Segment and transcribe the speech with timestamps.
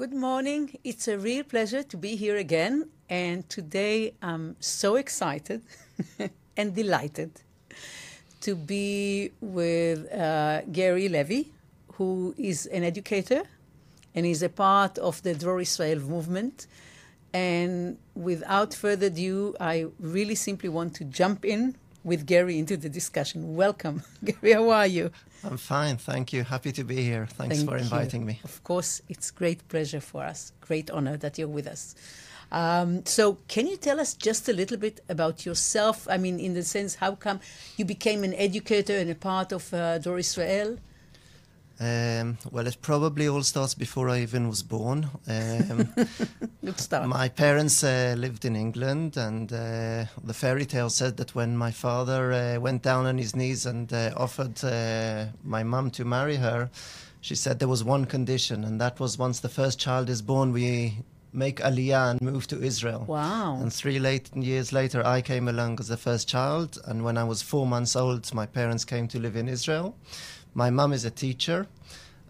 [0.00, 0.78] Good morning.
[0.82, 2.88] It's a real pleasure to be here again.
[3.10, 5.60] And today I'm so excited
[6.56, 7.32] and delighted
[8.40, 11.52] to be with uh, Gary Levy,
[11.96, 13.42] who is an educator
[14.14, 16.66] and is a part of the Dror Israel movement.
[17.34, 22.88] And without further ado, I really simply want to jump in with Gary into the
[22.88, 23.54] discussion.
[23.54, 24.52] Welcome, Gary.
[24.52, 25.10] How are you?
[25.44, 26.44] I'm fine, thank you.
[26.44, 27.26] Happy to be here.
[27.26, 28.26] Thanks Thank for inviting you.
[28.26, 28.40] me.
[28.44, 30.52] Of course, it's great pleasure for us.
[30.60, 31.94] Great honor that you're with us.
[32.52, 36.06] Um, so, can you tell us just a little bit about yourself?
[36.10, 37.40] I mean, in the sense, how come
[37.76, 40.78] you became an educator and a part of uh, Dror Israel?
[41.80, 45.08] Um, well, it probably all starts before I even was born.
[45.26, 45.94] Um,
[46.64, 47.08] Good start.
[47.08, 51.70] my parents uh, lived in England, and uh, the fairy tale said that when my
[51.70, 56.36] father uh, went down on his knees and uh, offered uh, my mum to marry
[56.36, 56.68] her,
[57.22, 60.52] she said there was one condition, and that was once the first child is born,
[60.52, 60.98] we
[61.32, 63.04] make aliyah and move to Israel.
[63.06, 63.56] wow.
[63.60, 66.78] And three late, years later, I came along as the first child.
[66.86, 69.94] And when I was four months old, my parents came to live in Israel.
[70.54, 71.66] My mum is a teacher.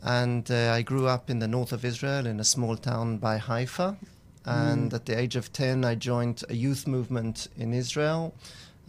[0.03, 3.37] And uh, I grew up in the north of Israel in a small town by
[3.39, 3.97] Haifa.
[4.47, 8.35] And at the age of 10, I joined a youth movement in Israel.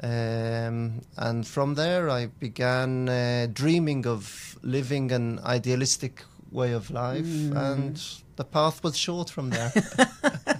[0.02, 7.26] Um, and from there, I began uh, dreaming of living an idealistic way of life.
[7.54, 8.02] And
[8.38, 9.72] the path was short from there.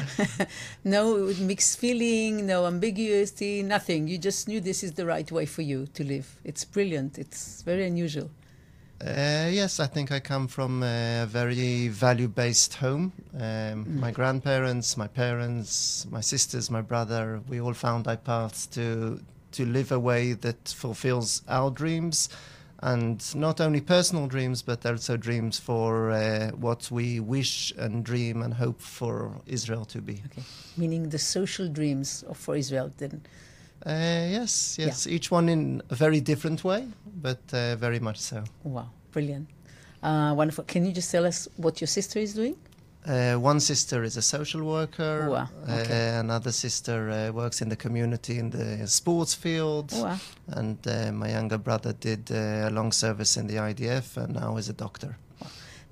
[0.84, 4.08] no mixed feeling, no ambiguity, nothing.
[4.08, 6.36] You just knew this is the right way for you to live.
[6.44, 7.18] It's brilliant.
[7.18, 8.30] It's very unusual.
[9.04, 13.12] Uh, yes, I think I come from a very value based home.
[13.38, 19.20] Um, My grandparents, my parents, my sisters, my brother, we all found our paths to,
[19.52, 22.28] to live a way that fulfills our dreams
[22.82, 28.42] and not only personal dreams, but also dreams for uh, what we wish and dream
[28.42, 30.20] and hope for Israel to be.
[30.26, 30.42] Okay.
[30.76, 33.22] Meaning the social dreams of, for Israel then.
[33.86, 36.86] Uh, yes, yes, each one in a very different way,
[37.20, 38.44] but uh, very much so.
[38.62, 39.48] Wow, brilliant.
[40.02, 40.64] Uh, wonderful.
[40.64, 42.56] Can you just tell us what your sister is doing?
[43.04, 45.28] Uh, one sister is a social worker.
[45.28, 46.16] Wow, okay.
[46.16, 49.92] Uh, another sister uh, works in the community in the sports field.
[49.92, 50.18] Wow.
[50.46, 54.56] And uh, my younger brother did uh, a long service in the IDF and now
[54.56, 55.16] is a doctor.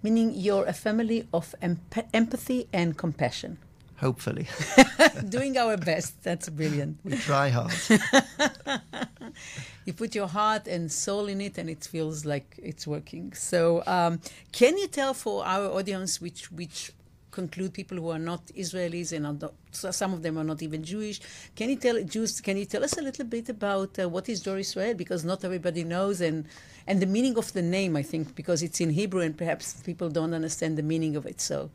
[0.03, 3.59] Meaning you're a family of emp- empathy and compassion.
[3.97, 4.47] Hopefully.
[5.29, 6.23] Doing our best.
[6.23, 6.99] That's brilliant.
[7.05, 7.73] we try hard.
[9.87, 13.33] You put your heart and soul in it, and it feels like it's working.
[13.33, 14.21] So, um,
[14.53, 16.93] can you tell for our audience, which which
[17.31, 21.21] conclude people who are not Israelis and not, some of them are not even Jewish,
[21.55, 22.41] can you tell Jews?
[22.41, 24.95] Can you tell us a little bit about uh, what is Dror Israel?
[24.95, 26.47] Because not everybody knows, and
[26.87, 30.09] and the meaning of the name, I think, because it's in Hebrew, and perhaps people
[30.09, 31.41] don't understand the meaning of it.
[31.41, 31.71] So,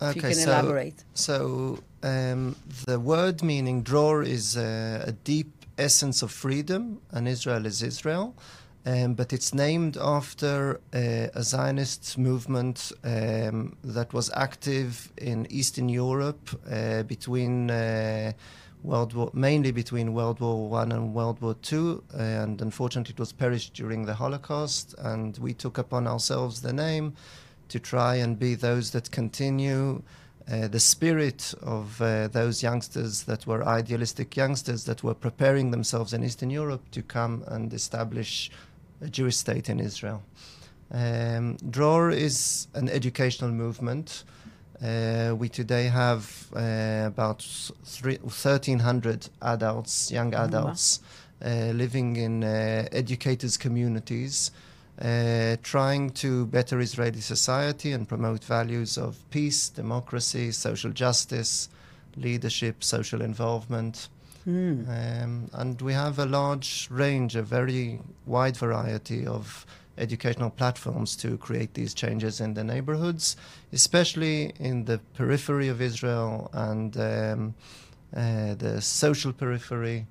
[0.00, 1.04] if you can so, elaborate.
[1.14, 7.66] So um, the word meaning dror is uh, a deep essence of freedom, and Israel
[7.66, 8.34] is Israel.
[8.86, 15.88] Um, but it's named after uh, a Zionist movement um, that was active in Eastern
[15.88, 18.32] Europe uh, between uh,
[18.84, 23.32] World War, mainly between World War One and World War Two, and unfortunately it was
[23.32, 24.94] perished during the Holocaust.
[24.98, 27.14] And we took upon ourselves the name
[27.68, 30.00] to try and be those that continue
[30.48, 36.12] uh, the spirit of uh, those youngsters that were idealistic youngsters that were preparing themselves
[36.12, 38.48] in Eastern Europe to come and establish
[39.00, 40.22] a Jewish state in Israel.
[40.90, 44.24] Um, Dror is an educational movement.
[44.82, 47.42] Uh, we today have uh, about
[47.84, 51.00] three, 1,300 adults, young adults,
[51.44, 54.50] uh, living in uh, educators' communities,
[55.00, 61.68] uh, trying to better Israeli society and promote values of peace, democracy, social justice,
[62.16, 64.08] leadership, social involvement.
[64.46, 64.84] Hmm.
[64.88, 69.66] Um, and we have a large range, a very wide variety of
[69.98, 73.36] educational platforms to create these changes in the neighborhoods,
[73.72, 77.54] especially in the periphery of Israel and um,
[78.16, 80.06] uh, the social periphery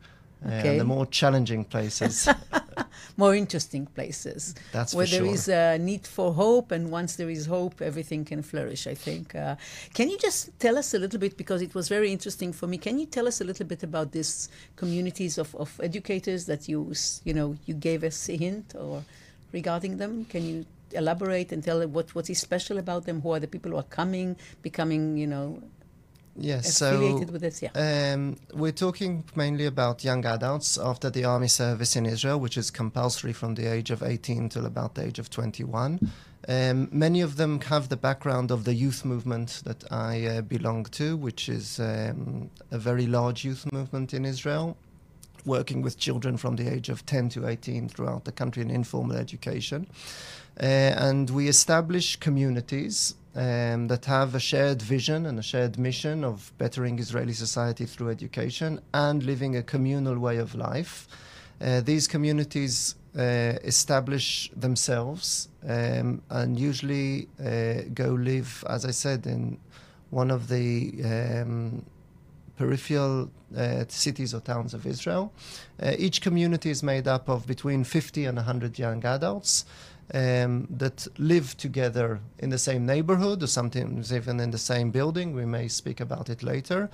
[0.45, 0.69] uh, Okay.
[0.69, 2.27] and the more challenging places.
[3.17, 4.55] More interesting places.
[4.71, 5.33] That's where there sure.
[5.33, 8.87] is a need for hope, and once there is hope, everything can flourish.
[8.87, 9.35] I think.
[9.35, 9.55] Uh,
[9.93, 12.77] can you just tell us a little bit because it was very interesting for me?
[12.77, 16.93] Can you tell us a little bit about these communities of, of educators that you
[17.23, 19.03] you know you gave us a hint or
[19.51, 20.25] regarding them?
[20.25, 23.21] Can you elaborate and tell what what is special about them?
[23.21, 25.61] Who are the people who are coming, becoming you know
[26.35, 27.61] yes, so with this?
[27.61, 28.13] Yeah.
[28.13, 32.71] Um, we're talking mainly about young adults after the army service in Israel, which is
[32.71, 35.99] compulsory from the age of 18 till about the age of 21.
[36.47, 40.85] Um, many of them have the background of the youth movement that I uh, belong
[40.85, 44.77] to, which is um, a very large youth movement in Israel,
[45.45, 49.17] working with children from the age of 10 to 18 throughout the country in informal
[49.17, 49.87] education.
[50.59, 56.23] Uh, and we establish communities um, that have a shared vision and a shared mission
[56.23, 61.07] of bettering Israeli society through education and living a communal way of life.
[61.61, 69.25] Uh, these communities uh, establish themselves um, and usually uh, go live, as I said,
[69.25, 69.57] in
[70.09, 71.85] one of the um,
[72.57, 75.33] peripheral uh, cities or towns of Israel.
[75.81, 79.65] Uh, each community is made up of between 50 and 100 young adults
[80.13, 85.33] um, that live together in the same neighborhood or sometimes even in the same building.
[85.33, 86.89] We may speak about it later.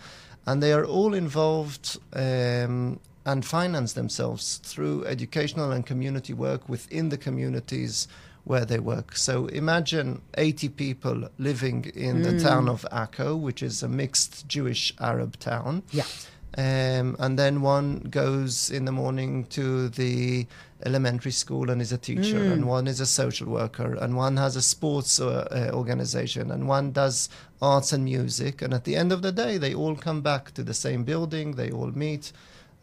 [0.46, 7.10] And they are all involved um, and finance themselves through educational and community work within
[7.10, 8.08] the communities
[8.44, 9.16] where they work.
[9.16, 12.24] So imagine 80 people living in mm.
[12.24, 15.84] the town of Akko, which is a mixed Jewish Arab town.
[15.92, 16.06] Yeah.
[16.58, 20.46] Um, and then one goes in the morning to the
[20.86, 22.52] elementary school and is a teacher, mm.
[22.52, 26.68] and one is a social worker, and one has a sports uh, uh, organization, and
[26.68, 27.30] one does
[27.62, 28.62] arts and music.
[28.62, 31.56] And at the end of the day, they all come back to the same building,
[31.56, 32.34] they all meet.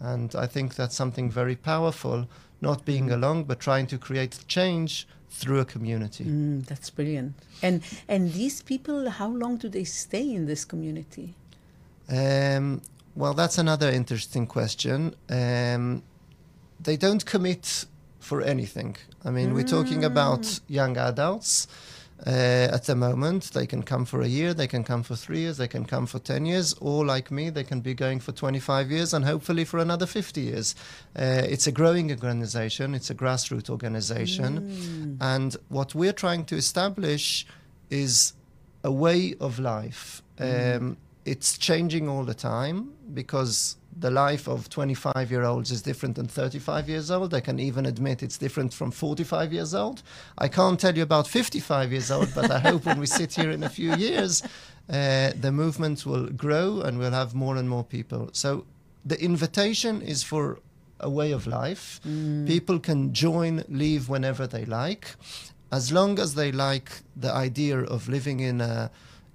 [0.00, 2.26] And I think that's something very powerful,
[2.62, 3.14] not being mm.
[3.14, 6.24] alone, but trying to create change through a community.
[6.24, 7.34] Mm, that's brilliant.
[7.62, 11.34] And and these people, how long do they stay in this community?
[12.08, 12.80] Um,
[13.18, 15.12] well, that's another interesting question.
[15.28, 16.04] Um,
[16.78, 17.84] they don't commit
[18.20, 18.96] for anything.
[19.24, 19.54] I mean, mm.
[19.54, 20.60] we're talking about mm.
[20.68, 21.66] young adults.
[22.24, 25.40] Uh, at the moment, they can come for a year, they can come for three
[25.40, 28.32] years, they can come for 10 years, or like me, they can be going for
[28.32, 30.76] 25 years and hopefully for another 50 years.
[31.16, 34.60] Uh, it's a growing organization, it's a grassroots organization.
[34.60, 35.16] Mm.
[35.20, 37.46] And what we're trying to establish
[37.90, 38.32] is
[38.84, 40.22] a way of life.
[40.38, 40.76] Mm.
[40.76, 40.96] Um,
[41.28, 46.26] it's changing all the time because the life of 25 year olds is different than
[46.26, 47.34] 35 years old.
[47.34, 50.02] I can even admit it's different from 45 years old.
[50.38, 53.50] I can't tell you about 55 years old, but I hope when we sit here
[53.50, 54.42] in a few years,
[54.88, 58.30] uh, the movement will grow and we'll have more and more people.
[58.32, 58.64] So
[59.04, 60.60] the invitation is for
[61.00, 62.00] a way of life.
[62.06, 62.46] Mm.
[62.46, 65.16] People can join, leave whenever they like,
[65.70, 68.90] as long as they like the idea of living in a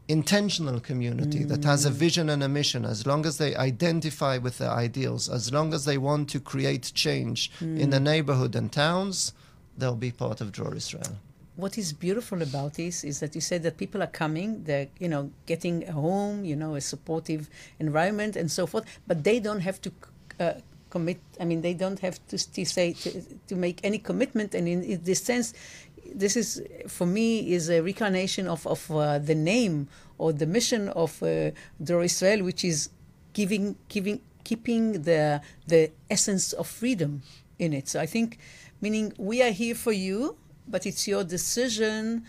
[0.07, 1.47] intentional community mm.
[1.47, 5.29] that has a vision and a mission, as long as they identify with their ideals,
[5.29, 7.79] as long as they want to create change mm.
[7.79, 9.33] in the neighborhood and towns,
[9.77, 11.17] they'll be part of Dror Israel.
[11.55, 15.07] What is beautiful about this is that you said that people are coming, they're you
[15.07, 17.47] know getting a home, you know, a supportive
[17.79, 19.91] environment and so forth, but they don't have to
[20.39, 20.53] uh,
[20.89, 21.19] commit.
[21.39, 23.09] I mean, they don't have to, to say to,
[23.49, 25.53] to make any commitment, and in, in this sense,
[26.15, 29.87] this is for me is a reincarnation of of uh, the name
[30.17, 31.51] or the mission of uh,
[31.83, 32.89] Dror Israel, which is
[33.33, 37.21] giving giving keeping the the essence of freedom
[37.59, 37.87] in it.
[37.87, 38.37] So I think,
[38.81, 40.37] meaning we are here for you,
[40.67, 42.25] but it's your decision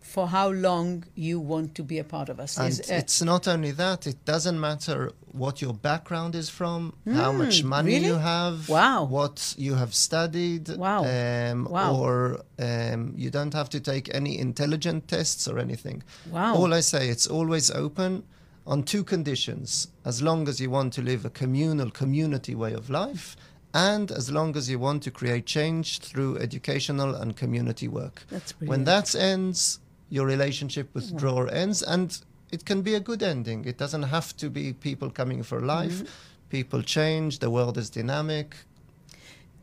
[0.00, 2.58] for how long you want to be a part of us.
[2.58, 7.14] And uh, it's not only that, it doesn't matter what your background is from, mm,
[7.14, 8.06] how much hmm, money really?
[8.06, 9.04] you have, wow.
[9.04, 11.04] what you have studied, wow.
[11.04, 11.94] Um, wow.
[11.94, 16.02] or um, you don't have to take any intelligent tests or anything.
[16.30, 16.56] Wow.
[16.56, 18.24] All I say, it's always open
[18.66, 22.90] on two conditions as long as you want to live a communal community way of
[22.90, 23.36] life
[23.74, 28.24] and as long as you want to create change through educational and community work.
[28.30, 29.80] That's when that ends,
[30.10, 31.18] your relationship with yeah.
[31.18, 32.18] Dror ends, and
[32.50, 33.64] it can be a good ending.
[33.64, 35.98] It doesn't have to be people coming for life.
[36.02, 36.50] Mm-hmm.
[36.50, 37.40] People change.
[37.40, 38.56] The world is dynamic.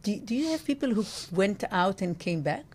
[0.04, 2.66] Do, do you have people who went out and came back?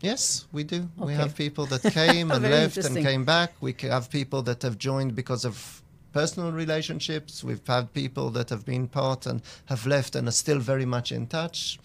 [0.00, 0.88] Yes, we do.
[0.98, 1.06] Okay.
[1.06, 3.52] We have people that came and left and came back.
[3.60, 7.44] We have people that have joined because of personal relationships.
[7.44, 11.12] We've had people that have been part and have left and are still very much
[11.12, 11.78] in touch.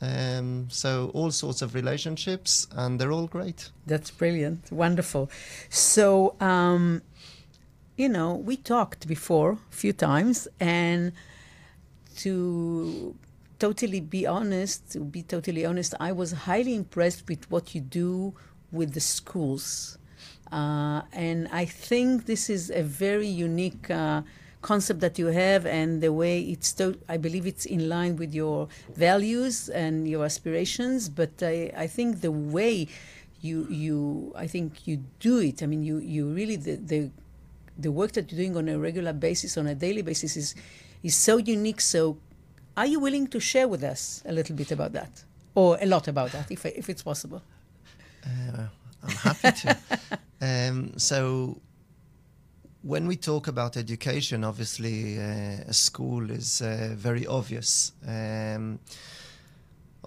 [0.00, 3.70] Um, so all sorts of relationships, and they're all great.
[3.86, 5.30] That's brilliant, wonderful.
[5.70, 7.00] So, um,
[7.96, 11.12] you know, we talked before a few times, and
[12.18, 13.14] to
[13.58, 18.34] totally be honest, to be totally honest, I was highly impressed with what you do
[18.70, 19.96] with the schools,
[20.52, 23.90] uh, and I think this is a very unique.
[23.90, 24.22] Uh,
[24.70, 28.32] concept that you have and the way it's to- I believe it's in line with
[28.42, 28.58] your
[29.08, 32.74] values and your aspirations but I, I think the way
[33.46, 33.98] you you
[34.44, 34.96] I think you
[35.28, 37.00] do it I mean you you really the, the
[37.84, 40.48] the work that you're doing on a regular basis on a daily basis is
[41.08, 42.00] is so unique so
[42.80, 45.12] are you willing to share with us a little bit about that
[45.54, 47.42] or a lot about that if if it's possible
[48.26, 48.66] uh,
[49.02, 49.78] I'm happy to.
[50.40, 51.60] um, so,
[52.86, 57.90] when we talk about education, obviously, uh, a school is uh, very obvious.
[58.06, 58.78] Um,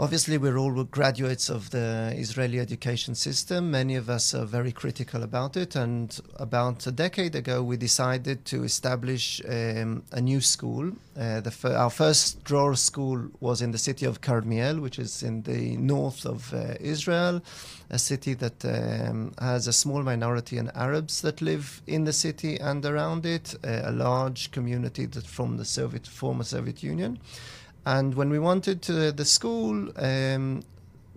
[0.01, 3.69] Obviously, we're all graduates of the Israeli education system.
[3.69, 5.75] Many of us are very critical about it.
[5.75, 10.93] And about a decade ago, we decided to establish um, a new school.
[11.19, 15.75] Uh, our first Dror school was in the city of Karmiel, which is in the
[15.75, 17.41] north of uh, Israel,
[17.89, 22.57] a city that um, has a small minority of Arabs that live in the city
[22.57, 27.19] and around it, uh, a large community that from the Soviet former Soviet Union.
[27.89, 30.61] And when we wanted to the school, um,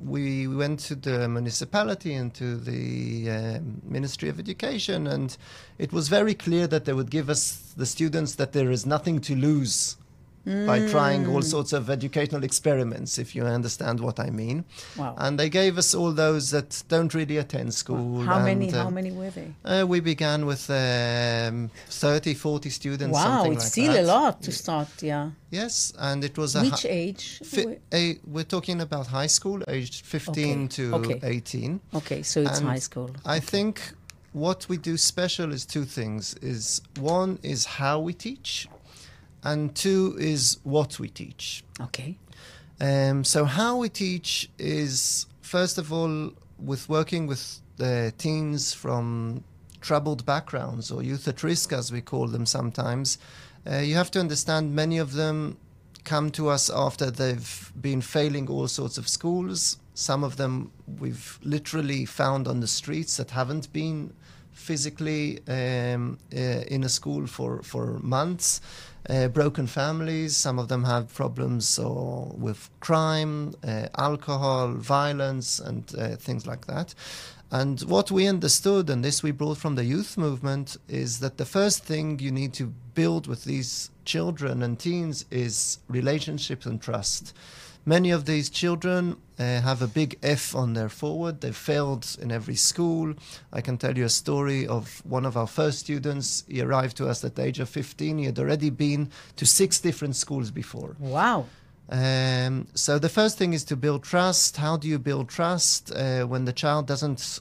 [0.03, 5.37] we went to the municipality and to the um, Ministry of Education, and
[5.77, 9.21] it was very clear that they would give us the students that there is nothing
[9.21, 9.99] to lose
[10.47, 10.67] mm.
[10.67, 14.65] by trying all sorts of educational experiments, if you understand what I mean.
[14.97, 15.15] Wow.
[15.19, 18.23] And they gave us all those that don't really attend school.
[18.23, 18.73] How and, many?
[18.73, 19.53] Uh, how many were they?
[19.65, 23.15] Uh, we began with um, 30, 40 students.
[23.15, 24.05] Wow, it's like still that.
[24.05, 24.89] a lot to start.
[25.03, 25.31] Yeah.
[25.51, 27.41] Yes, and it was a which age?
[27.45, 30.69] Fi- a, we're talking about high school, aged 15 okay.
[30.69, 31.21] to okay.
[31.23, 31.81] 18.
[31.95, 33.11] Okay, so it's and high school.
[33.25, 33.93] I think
[34.33, 38.67] what we do special is two things is one is how we teach
[39.43, 41.65] and two is what we teach.
[41.81, 42.19] Okay.
[42.81, 49.45] Um, so how we teach is first of all with working with the teens from
[49.81, 53.19] troubled backgrounds or youth at risk, as we call them sometimes.
[53.69, 55.57] Uh, you have to understand many of them
[56.05, 59.79] come to us after they've been failing all sorts of schools.
[59.95, 64.13] Some of them we've literally found on the streets that haven't been
[64.53, 68.61] physically um, uh, in a school for, for months.
[69.09, 75.93] Uh, broken families, some of them have problems or with crime, uh, alcohol, violence, and
[75.99, 76.95] uh, things like that.
[77.51, 81.45] And what we understood, and this we brought from the youth movement, is that the
[81.45, 87.35] first thing you need to build with these children and teens is relationships and trust.
[87.85, 91.41] Many of these children uh, have a big F on their forward.
[91.41, 93.15] They've failed in every school.
[93.53, 96.45] I can tell you a story of one of our first students.
[96.49, 98.19] He arrived to us at the age of 15.
[98.19, 100.97] He had already been to six different schools before.
[101.01, 101.47] Wow.
[101.89, 104.59] Um, so the first thing is to build trust.
[104.59, 107.41] How do you build trust uh, when the child doesn't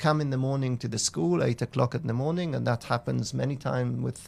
[0.00, 3.34] come in the morning to the school, eight o'clock in the morning, and that happens
[3.42, 4.20] many times with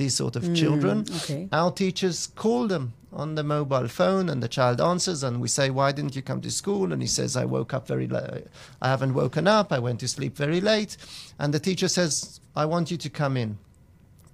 [0.00, 0.96] these sort of Mm, children.
[1.22, 1.48] okay.
[1.52, 5.70] Our teachers call them on the mobile phone, and the child answers, and we say,
[5.70, 8.46] "Why didn't you come to school?" And he says, "I woke up very late.
[8.82, 9.72] I haven't woken up.
[9.72, 10.96] I went to sleep very late."
[11.38, 13.58] And the teacher says, "I want you to come in."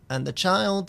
[0.08, 0.86] And the child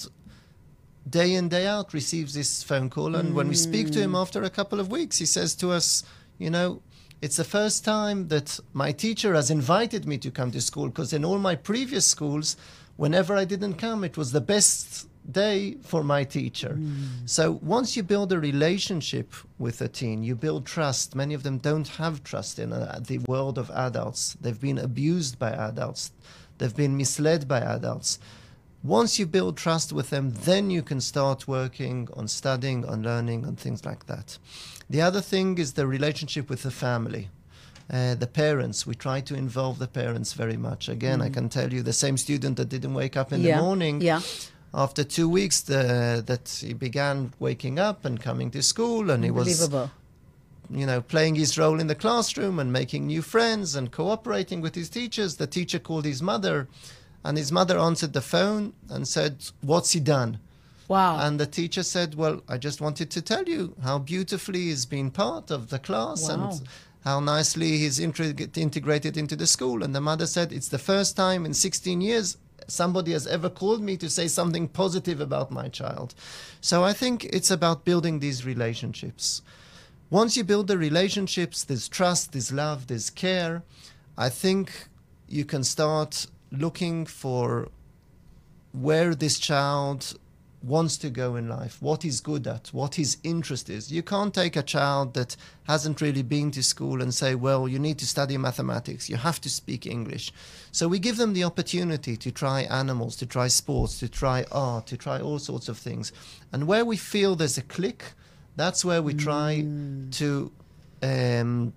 [1.10, 4.44] day in day out receives this phone call and when we speak to him after
[4.44, 6.04] a couple of weeks he says to us
[6.38, 6.82] you know
[7.22, 11.14] it's the first time that my teacher has invited me to come to school because
[11.14, 12.58] in all my previous schools
[12.96, 16.80] whenever i didn't come it was the best day for my teacher.
[17.26, 21.16] So once you build a relationship with a teen you build trust.
[21.16, 24.38] Many of them don't have trust in uh, the world of adults.
[24.40, 26.12] They've been abused by adults.
[26.58, 28.20] They've been misled by adults.
[28.84, 33.46] Once you build trust with them, then you can start working on studying, on learning,
[33.46, 34.38] on things like that.
[34.90, 37.30] The other thing is the relationship with the family.
[37.92, 40.90] Uh, the parents, we try to involve the parents very much.
[40.90, 43.58] Again, I can tell you the same student that didn't wake up in yeah.
[43.58, 44.22] the morning, Yeah.
[44.74, 49.32] after two weeks, the, that he began waking up and coming to school, and he
[49.32, 49.48] was
[50.70, 54.76] you know, playing his role in the classroom and making new friends and cooperating with
[54.76, 55.38] his teachers.
[55.38, 56.68] The teacher called his mother,
[57.24, 60.40] and his mother answered the phone and said, What's he done?
[60.88, 61.20] Wow.
[61.20, 65.12] And the teacher said, Well, I just wanted to tell you how beautifully he's been
[65.12, 66.50] part of the class Wow.
[66.50, 66.62] and
[67.04, 69.84] how nicely he's integ- integrated into the school.
[69.84, 72.38] And the mother said, It's the first time in 16 years
[72.70, 76.14] somebody has ever called me to say something positive about my child.
[76.62, 79.42] So I think it's about building these relationships.
[80.10, 83.64] Once you build the relationships, there's trust, there's love, there's care.
[84.18, 84.88] I think
[85.28, 87.70] you can start looking for
[88.72, 90.18] where this child
[90.68, 93.92] wants to go in life, what he's good at, what his interest is.
[93.92, 97.80] You can't take a child that hasn't really been to school and say, well, you
[97.80, 100.34] need to study mathematics, you have to speak English.
[100.72, 104.88] So we give them the opportunity to try animals, to try sports, to try art,
[104.88, 106.12] to try all sorts of things.
[106.52, 108.14] And where we feel there's a click,
[108.56, 109.66] that's where we try
[110.12, 110.52] to
[111.02, 111.74] um,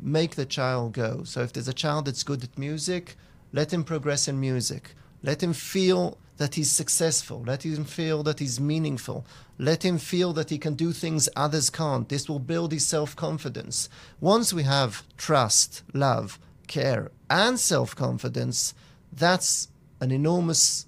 [0.00, 1.24] make the child go.
[1.24, 3.16] So if there's a child that's good at music,
[3.52, 4.94] let him progress in music.
[5.22, 7.42] Let him feel that he's successful.
[7.46, 9.24] Let him feel that he's meaningful.
[9.58, 12.08] Let him feel that he can do things others can't.
[12.08, 13.88] This will build his self confidence.
[14.20, 18.74] Once we have trust, love, care and self confidence,
[19.12, 19.68] that's
[20.00, 20.86] an enormous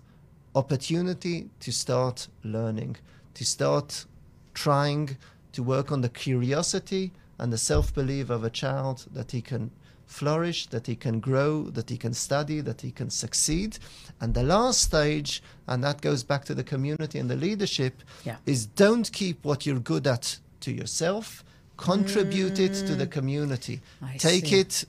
[0.55, 2.97] opportunity to start learning,
[3.35, 4.05] to start
[4.55, 5.17] trying
[5.53, 9.71] to work on the curiosity and the self belief of a child that he can
[10.07, 13.79] flourish, that he can grow, that he can study, that he can succeed.
[14.21, 18.37] And the last stage, and that goes back to the community and the leadership, Yeah.
[18.47, 21.45] is don't keep what you're good at to yourself,
[21.77, 23.81] contribute it to the community.
[24.03, 24.15] Mm.
[24.15, 24.61] I Take see.
[24.61, 24.85] it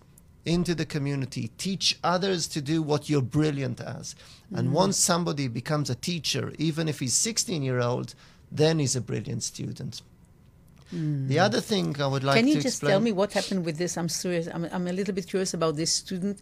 [0.46, 4.16] into the community, teach others to do what you're brilliant as.
[4.54, 4.60] Mm.
[4.60, 8.16] And once somebody becomes a teacher, even if he's 16 year old,
[8.50, 10.02] then he's a brilliant student.
[10.92, 12.40] The other thing I would like Mm.
[12.40, 12.92] Can to you just explain.
[12.92, 13.98] tell me what happened with this?
[13.98, 14.48] I'm serious.
[14.54, 16.40] I'm, I'm a little bit curious about this student.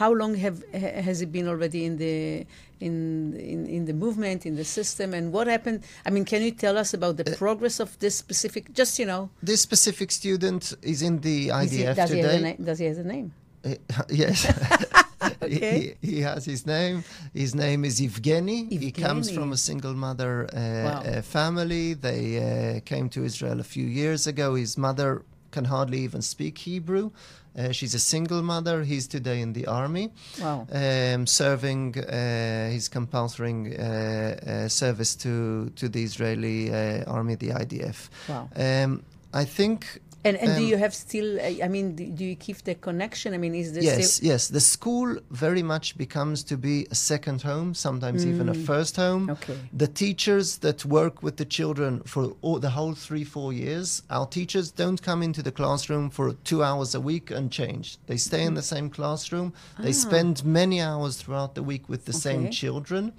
[0.00, 2.46] How long have has he been already in the
[2.78, 5.82] in, in in the movement in the system, and what happened?
[6.06, 8.72] I mean, can you tell us about Uh, the progress of this specific?
[8.80, 12.26] Just you know, this specific student is in the is he- IDF does he have
[12.26, 12.42] a today.
[12.42, 12.58] name?
[12.68, 13.32] Does he have a name?
[13.64, 13.74] Uh,
[14.22, 14.46] yes.
[15.42, 15.96] Okay.
[16.02, 17.04] he, he has his name.
[17.34, 18.60] His name is Evgeny.
[18.70, 21.02] He comes from a single mother uh, Wow.
[21.04, 21.94] uh, family.
[21.94, 24.54] They uh, came to Israel a few years ago.
[24.54, 27.10] His mother can hardly even speak Hebrew.
[27.58, 28.82] Uh, she's a single mother.
[28.84, 30.10] He's today in the army,
[30.42, 30.66] Wow.
[30.70, 37.50] um, serving uh, his compulsory uh, uh, service to to the Israeli uh, army, the
[37.62, 37.98] IDF.
[38.28, 38.48] Wow.
[38.56, 39.02] Um,
[39.32, 39.78] I think
[40.26, 41.28] And and do Um, you have still?
[41.38, 43.28] uh, I mean, do, do you keep the connection?
[43.34, 44.30] I mean, is this yes, still?
[44.32, 44.48] yes.
[44.48, 45.08] The school
[45.44, 49.22] very much becomes to be a second home, sometimes even a first home.
[49.26, 49.32] Mm.
[49.36, 49.58] Okay.
[49.82, 54.26] The teachers that work with the children for all, the whole three, four years, our
[54.38, 57.86] teachers don't come into the classroom for two hours a week and change.
[58.06, 59.52] They stay in the same classroom.
[59.78, 62.50] They spend many hours throughout the week with the same Ah.
[62.62, 63.12] Children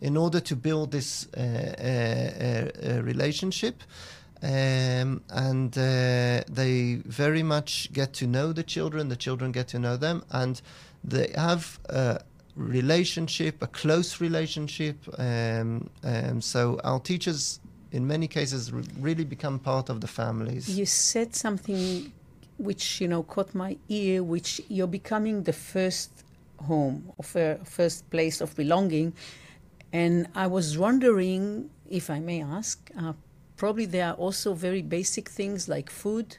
[0.00, 3.76] in order to build this uh, uh, uh, uh, relationship.
[4.42, 9.78] Um, and uh, they very much get to know the children, the children get to
[9.78, 10.60] know them, and
[11.04, 12.20] they have a
[12.56, 14.96] relationship, a close relationship.
[15.18, 17.60] Um, um, so our teachers,
[17.92, 20.70] in many cases, re- really become part of the families.
[20.70, 22.10] You said something
[22.56, 26.10] which you know caught my ear, which you're becoming the first
[26.66, 29.12] home of a first place of belonging,
[29.92, 32.90] and I was wondering if I may ask.
[32.98, 33.12] Uh,
[33.60, 36.38] probably there are also very basic things like food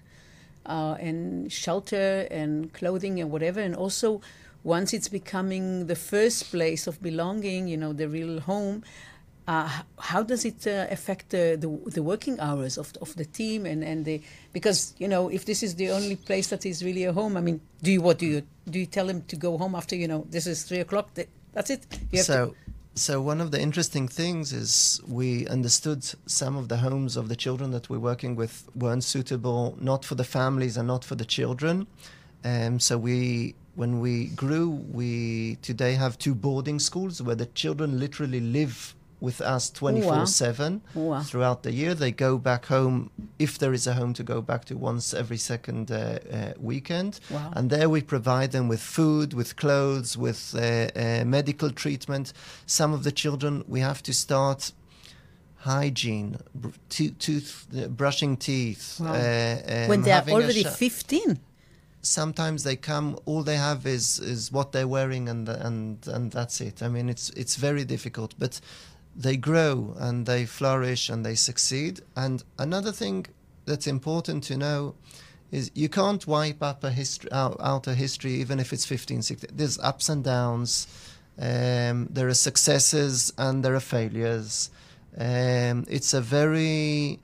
[0.66, 4.22] uh, and shelter and clothing and whatever, and also
[4.64, 8.84] once it's becoming the first place of belonging, you know, the real home.
[9.48, 13.66] Uh, how does it uh, affect the, the the working hours of of the team
[13.66, 14.22] and and the
[14.54, 17.42] because you know if this is the only place that is really a home I
[17.42, 20.08] mean do you what do you do you tell them to go home after you
[20.08, 21.10] know this is three o'clock
[21.54, 21.82] that's it
[22.20, 27.16] have to, so one of the interesting things is we understood some of the homes
[27.16, 31.06] of the children that we're working with weren't suitable not for the families and not
[31.06, 31.88] for the children.
[32.44, 37.98] Um, so we when we grew we today have two boarding schools where the children
[37.98, 40.82] literally live with us 24 7
[41.24, 44.66] throughout the year they go back home if there is a home to go back
[44.66, 45.96] to once every second uh,
[46.34, 47.52] uh, weekend Wow.
[47.56, 50.60] and there we provide them with food, with clothes, with uh,
[50.96, 52.34] uh, medical treatment.
[52.66, 54.72] Some of the children we have to start
[55.58, 59.00] hygiene, br- tooth, tooth uh, brushing teeth.
[59.00, 59.14] Wow.
[59.14, 61.40] uh, um, when they are already sho- 15
[62.04, 66.60] sometimes they come all they have is is what they're wearing and and and that's
[66.60, 68.60] it i mean it's it's very difficult but
[69.16, 72.02] they grow and they flourish and they succeed.
[72.16, 73.26] And another thing
[73.66, 74.96] that's important to know
[75.52, 79.22] is you can't wipe up a history out, out a history even if it's 15
[79.22, 80.88] 16 there's ups and downs.
[81.40, 84.70] Um, there are successes and there are failures.
[85.18, 87.20] Um, it's a very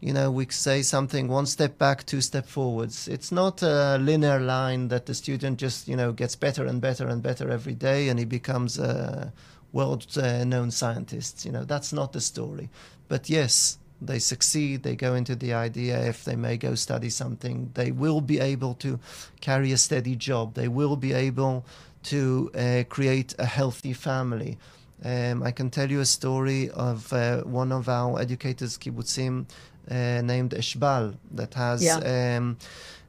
[0.00, 3.08] you know, we say something one step back, two step forwards.
[3.08, 7.08] It's not a linear line that the student just, you know, gets better and better
[7.08, 9.32] and better every day and he becomes a
[9.72, 11.44] world uh, known scientists.
[11.44, 12.68] You know, that's not the story.
[13.08, 17.90] But yes, they succeed, they go into the IDF, they may go study something, they
[17.92, 18.98] will be able to
[19.40, 21.64] carry a steady job, they will be able
[22.04, 24.58] to uh, create a healthy family.
[25.04, 29.46] Um, I can tell you a story of uh, one of our educators, kibbutzim,
[29.90, 32.36] uh, named Eshbal, that has Yeah.
[32.38, 32.56] um,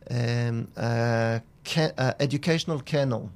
[0.10, 1.40] um, uh,
[2.20, 3.30] educational kennel.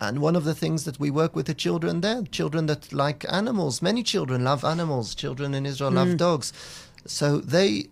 [0.00, 3.24] And one of the things that we work with the children there, children that like
[3.28, 6.16] animals, many children love animals, children in Israel love mm.
[6.16, 6.52] dogs.
[7.04, 7.88] So they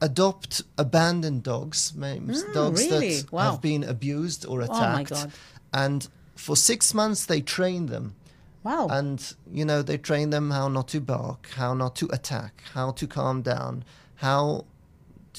[0.00, 3.20] adopt abandoned dogs, ma- mm, dogs really?
[3.20, 3.52] that Wow.
[3.52, 5.10] have been abused or Oh attacked.
[5.10, 5.32] God.
[5.72, 8.14] And for six months, they train them.
[8.62, 12.62] wow And, you know, they train them how not to bark, how not to attack,
[12.74, 13.84] how to calm down,
[14.16, 14.66] how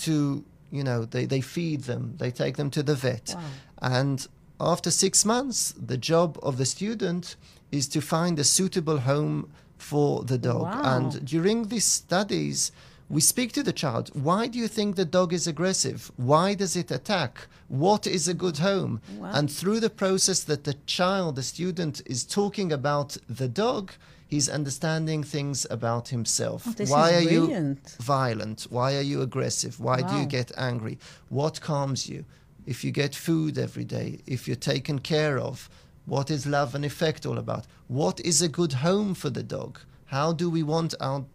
[0.05, 3.33] to, you know, they, they feed them, they take them to the vet.
[3.35, 3.41] Wow.
[3.81, 4.27] And
[4.59, 7.35] after six months, the job of the student
[7.71, 10.63] is to find a suitable home for the dog.
[10.63, 10.97] Wow.
[10.97, 12.71] And during these studies,
[13.09, 14.09] we speak to the child.
[14.13, 16.11] Why do you think the dog is aggressive?
[16.17, 17.47] Why does it attack?
[17.67, 19.01] What is a good home?
[19.17, 19.31] Wow.
[19.33, 23.93] And through the process that the child, the student, is talking about the dog,
[24.27, 26.67] he's understanding things about himself.
[26.67, 27.95] Oh, Why are brilliant.
[27.97, 28.67] you violent?
[28.69, 29.79] Why are you aggressive?
[29.79, 30.97] Why do you get angry?
[31.29, 32.25] What calms you?
[32.67, 35.69] If you get food every day, if you're taken care of,
[36.05, 37.65] what is love and effect all about?
[37.87, 39.79] What is a good home for the dog?
[40.07, 41.25] How do we want our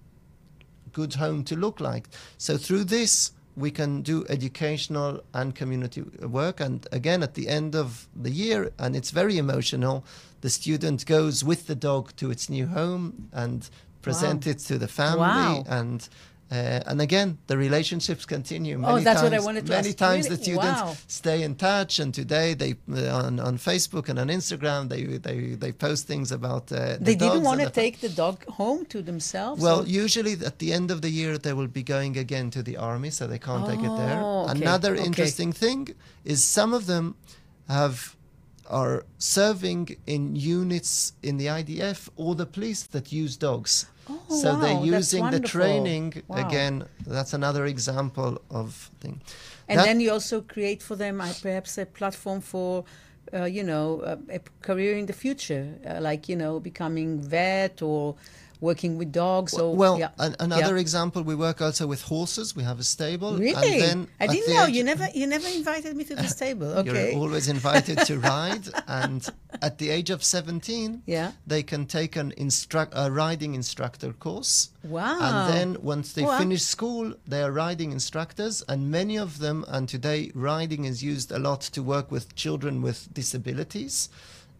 [0.92, 2.09] good home to look like?
[2.38, 6.61] So through this, we can do educational and community work.
[6.61, 10.05] And again, at the end of the year, and it's very emotional,
[10.42, 13.68] the student goes with the dog to its new home and
[14.03, 15.64] present it to the family Wow.
[15.66, 16.09] and
[16.53, 18.77] uh, and again, the relationships continue.
[18.77, 19.99] Oh, Many that's what I times, wanted to Many ask.
[20.07, 20.37] times Really?
[20.37, 20.97] the students Wow.
[21.21, 25.38] stay in touch, and today they uh, on, on Facebook and on Instagram they they,
[25.62, 26.65] they post things about.
[26.71, 29.59] Uh, the They didn't want to take the dog home to themselves.
[29.67, 32.62] Well, or- usually at the end of the year they will be going again to
[32.69, 34.21] the army, so they can't take it there.
[34.23, 35.05] Oh, okay, Another okay.
[35.11, 35.81] interesting thing
[36.33, 37.05] is some of them
[37.69, 37.97] have
[38.81, 43.87] are serving in units in the IDF or the police that use dogs.
[44.33, 46.37] Oh, so wow, they're using the training Wow.
[46.47, 46.85] again.
[47.07, 49.21] That's another example of thing.
[49.68, 52.85] and That- then you also create for them uh, perhaps a platform for,
[53.33, 57.83] uh, you know, a, a career in the future, uh, like you know, becoming vet
[57.83, 58.14] or
[58.62, 59.53] working with dogs.
[59.55, 60.11] Or well, yeah.
[60.18, 60.81] an, another Yeah.
[60.87, 62.57] example, we work also with horses.
[62.57, 63.37] We have a stable.
[63.37, 63.72] Really?
[63.75, 64.66] And then I didn't know.
[64.66, 66.68] You never, you never invited me to the stable.
[66.83, 67.11] Okay.
[67.12, 69.29] You're always invited to ride, and
[69.61, 71.33] at the age of 17, Yeah.
[71.46, 74.70] they can take an instruct a riding instructor course.
[74.85, 75.18] Wow.
[75.20, 76.38] And then once they Wow.
[76.38, 81.33] finish school, they are riding instructors, and many of them, and today riding is used
[81.33, 84.09] a lot to work with children with disabilities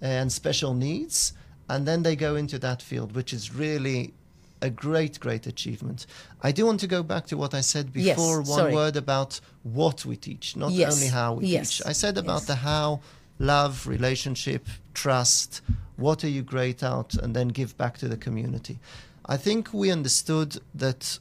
[0.01, 1.33] eh, and special needs,
[1.69, 4.13] and then they go into that field, which is really
[4.61, 6.07] a great, great achievement.
[6.43, 8.39] I do want to go back to what I said Yes, before.
[8.43, 8.75] one sorry.
[8.75, 11.87] word about what we teach, not Yes, only how we yes, teach.
[11.87, 12.47] I said about yes.
[12.47, 13.01] the how,
[13.39, 15.63] love, relationship, trust.
[15.97, 18.79] What are you great at, and then give back to the community.
[19.27, 21.19] I think we understood that,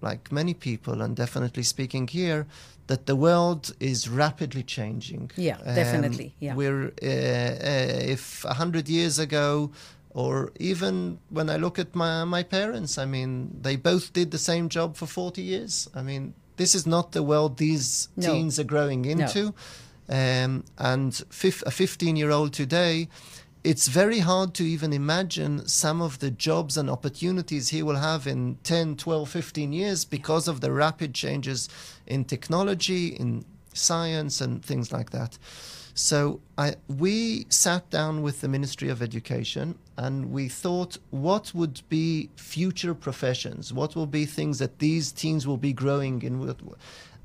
[0.00, 2.46] like many people, and definitely speaking here,
[2.90, 5.30] that the world is rapidly changing.
[5.36, 6.54] Yeah, Um, definitely, yeah.
[6.60, 9.70] We're uh, uh, if a hundred years ago,
[10.20, 13.30] or even when I look at my my parents, I mean,
[13.62, 15.88] they both did the same job for forty years.
[15.94, 18.26] I mean, this is not the world these No.
[18.26, 19.54] teens are growing into.
[20.12, 23.08] Um, and fif- a 15 year old today,
[23.62, 28.26] it's very hard to even imagine some of the jobs and opportunities he will have
[28.26, 31.68] in 10, 12, 15 years because of the rapid changes
[32.06, 33.44] in technology, in
[33.74, 35.36] science, and things like that.
[35.92, 41.82] So I, we sat down with the Ministry of Education and we thought, what would
[41.90, 43.72] be future professions?
[43.72, 46.56] What will be things that these teens will be growing in?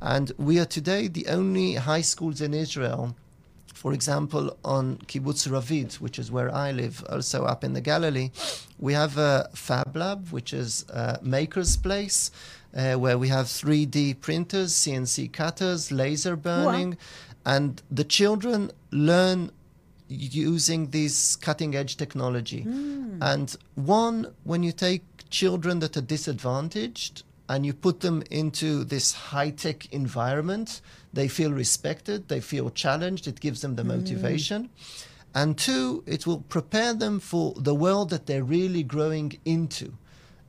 [0.01, 3.15] And we are today the only high schools in Israel
[3.75, 8.31] for example, on Kibbutz Ravid, which is where I live, also up in the Galilee,
[8.79, 12.31] we have a Fab Lab, which is a maker's place,
[12.73, 16.97] uh, where we have 3D printers, CNC cutters, laser burning,
[17.45, 19.51] and the children learn
[20.07, 22.61] using this cutting edge technology.
[23.21, 29.13] And one, when you take children that are disadvantaged and you put them into this
[29.13, 30.81] high tech environment,
[31.13, 34.69] they feel respected, they feel challenged, it gives them the motivation.
[35.33, 39.93] And two, it will prepare them for the world that they're really growing into.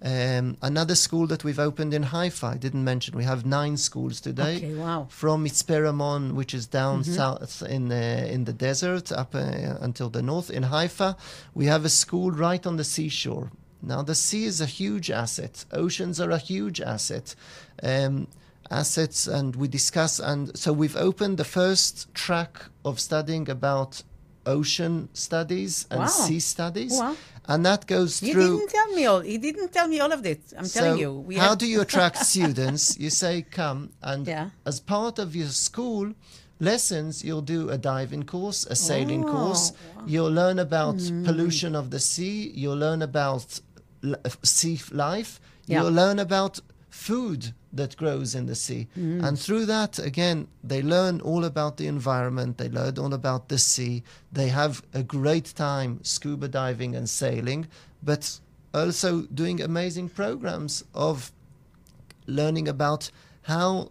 [0.02, 4.20] Um, another school that we've opened in Haifa, I didn't mention, we have nine schools
[4.20, 5.06] today Okay, wow.
[5.08, 9.40] from Mitzpe Ramon, which is down south in the in the desert, up uh,
[9.80, 10.50] until the north.
[10.50, 11.16] In Haifa,
[11.54, 13.50] we have a school right on the seashore.
[13.82, 15.64] Now, the sea is a huge asset.
[15.72, 17.34] Oceans are a huge asset.
[17.82, 18.26] Um,
[18.70, 24.02] assets, and we discuss, and so we've opened the first track of studying about
[24.44, 26.06] ocean studies and Wow.
[26.06, 27.16] sea studies, Wow.
[27.46, 28.58] and that goes He through.
[28.58, 29.20] didn't tell me all.
[29.20, 30.38] He didn't tell me all of this.
[30.58, 31.12] I'm telling you.
[31.12, 32.96] We how have- do you attract students?
[32.98, 34.50] You say, come, and Yeah.
[34.64, 36.12] as part of your school
[36.60, 39.72] lessons, you'll do a diving course, a sailing Oh, course.
[40.06, 41.24] You'll learn about hmm.
[41.24, 42.50] pollution of the sea.
[42.54, 43.60] You'll learn about
[44.02, 45.40] l- uh, sea life.
[45.66, 45.82] Yeah.
[45.82, 48.88] You'll learn about food that grows in the sea.
[48.94, 49.22] Hmm.
[49.22, 53.58] And through that, again, they learn all about the environment, they learn all about the
[53.58, 54.02] sea.
[54.32, 57.68] They have a great time scuba diving and sailing,
[58.02, 58.40] but
[58.72, 61.32] also doing amazing programs of
[62.26, 63.10] learning about
[63.42, 63.90] how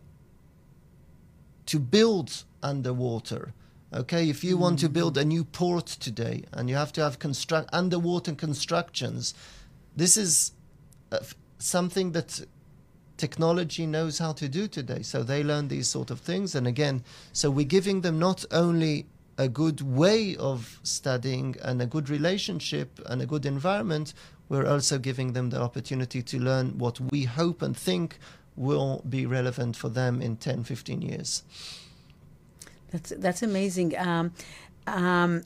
[1.68, 3.54] to build underwater
[3.96, 7.18] Okay, if you want to build a new port today and you have to have
[7.18, 9.34] construct underwater constructions,
[9.96, 10.52] this is
[11.14, 11.20] uh,
[11.60, 12.46] something that
[13.16, 15.02] technology knows how to do today.
[15.02, 16.56] So they learn these sort of things.
[16.56, 19.06] And again, so we're giving them not only
[19.38, 24.14] a good way of studying and a good relationship and a good environment,
[24.50, 28.18] we're also giving them the opportunity to learn what we hope and think
[28.58, 31.44] will be relevant for them in 10, 15 years.
[32.96, 33.98] That's that's amazing.
[33.98, 34.32] Um,
[34.88, 35.44] um,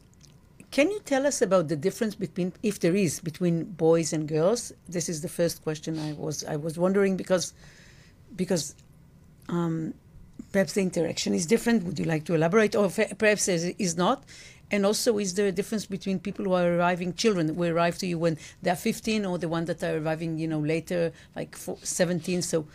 [0.70, 4.72] can you tell us about the difference between, if there is, between boys and girls?
[4.88, 7.54] This is the first question I was I was wondering because
[8.36, 8.76] because
[9.48, 9.96] um,
[10.52, 11.84] perhaps the interaction is different.
[11.86, 14.24] Would you like to elaborate, or perhaps is is not?
[14.72, 18.06] And also, is there a difference between people who are arriving, children who arrive to
[18.06, 21.80] you when they're 15, or the one that are arriving, you know, later, like four,
[21.82, 22.44] 17?
[22.44, 22.68] So,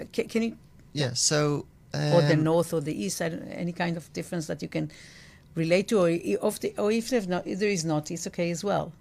[0.00, 0.56] uh, can, can you
[0.92, 1.66] Yeah, so.
[1.94, 4.90] Or the um, north or the east, any kind of difference that you can
[5.54, 8.62] relate to, or, i- of the, or if, not, there is not, it's okay as
[8.62, 8.92] well.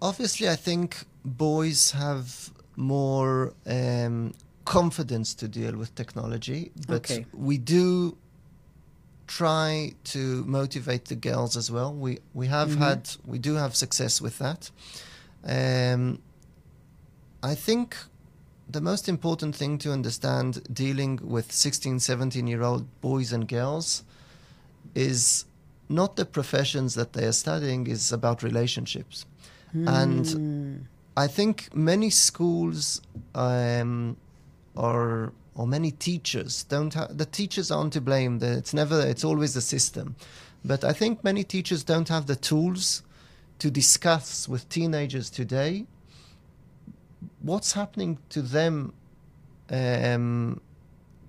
[0.00, 4.32] Obviously, I think boys have more um,
[4.64, 7.26] confidence to deal with technology, but Okay.
[7.32, 8.16] we do
[9.26, 11.92] try to motivate the girls as well.
[11.92, 12.78] We we have Mhm.
[12.78, 14.70] had we do have success with that.
[15.44, 16.20] Um,
[17.42, 17.96] I think
[18.68, 24.04] the most important thing to understand dealing with 16, 17 year old boys and girls
[24.94, 25.46] is
[25.88, 29.24] not the professions that they are studying, is about relationships.
[29.72, 30.80] And Mm.
[31.16, 33.02] I think many schools
[33.34, 34.16] um,
[34.74, 38.38] or or many teachers don't have the teachers aren't to blame.
[38.40, 40.14] It's never it's always the system,
[40.64, 43.02] but I think many teachers don't have the tools
[43.58, 45.86] to discuss with teenagers today
[47.40, 48.92] what's happening to them
[49.70, 50.60] um,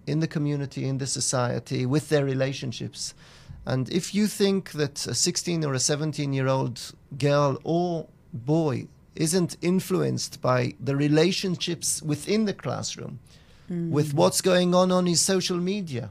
[0.08, 3.14] in the community, in the society, with their relationships.
[3.66, 8.88] And if you think that a 16 or a 17 year old girl or boy
[9.16, 13.20] isn't influenced by the relationships within the classroom,
[13.92, 16.10] with what's going on on his social media,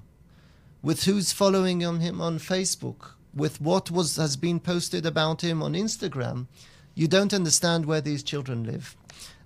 [0.83, 5.63] with who's following on him on Facebook, with what was has been posted about him
[5.63, 6.47] on Instagram,
[6.95, 8.97] you don't understand where these children live.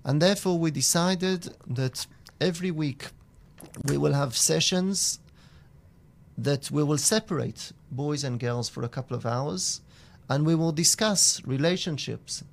[0.03, 2.05] And therefore we decided that
[2.41, 3.07] every week
[3.85, 5.19] we will have sessions
[6.37, 9.81] that we will separate boys and girls for a couple of hours
[10.29, 12.43] and we will discuss relationships,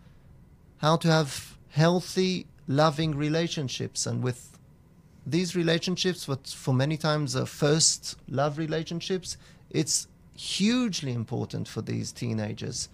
[0.79, 4.07] how to have healthy, loving relationships.
[4.07, 4.59] And with
[5.27, 9.37] these relationships, what for many times are first love relationships,
[9.71, 12.89] it's hugely important for these teenagers.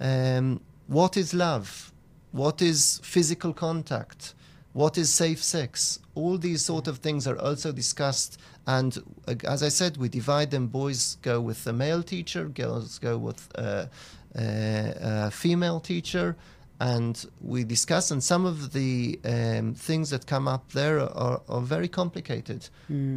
[0.00, 1.92] Um, what is love?
[2.36, 4.34] What is physical contact?
[4.74, 6.00] What is safe sex?
[6.14, 8.38] All these sort of things are also discussed.
[8.66, 10.66] And uh, as I said, we divide them.
[10.66, 13.88] Boys go with a male teacher, girls go with a,
[14.34, 16.36] a, a female teacher.
[16.78, 21.62] And we discuss, and some of the um, things that come up there are, are
[21.62, 22.68] very complicated.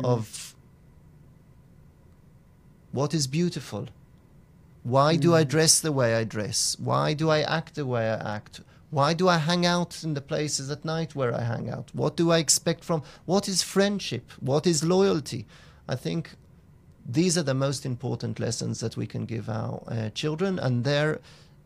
[0.05, 0.55] Of
[2.93, 3.89] what is beautiful,
[4.83, 6.77] why do I dress the way I dress?
[6.79, 8.61] Why do I act the way I act?
[8.91, 11.91] Why do I hang out in the places at night where I hang out?
[11.93, 13.03] What do I expect from?
[13.25, 14.31] What is friendship?
[14.39, 15.45] What is loyalty?
[15.87, 16.31] I think
[17.05, 20.57] these are the most important lessons that we can give our uh, children.
[20.59, 21.19] And there,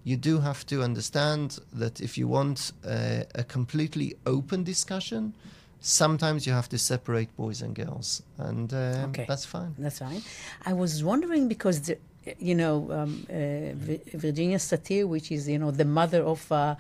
[0.03, 5.33] you do have to understand that if you want uh, a completely open discussion,
[5.79, 8.21] sometimes you have to separate boys and girls.
[8.37, 9.25] And um, Okay.
[9.27, 9.75] that's fine.
[9.77, 10.21] That's fine.
[10.65, 11.97] I was wondering because the,
[12.39, 13.73] you know um, uh,
[14.17, 16.75] Virginia Satir, which is you know the mother of uh,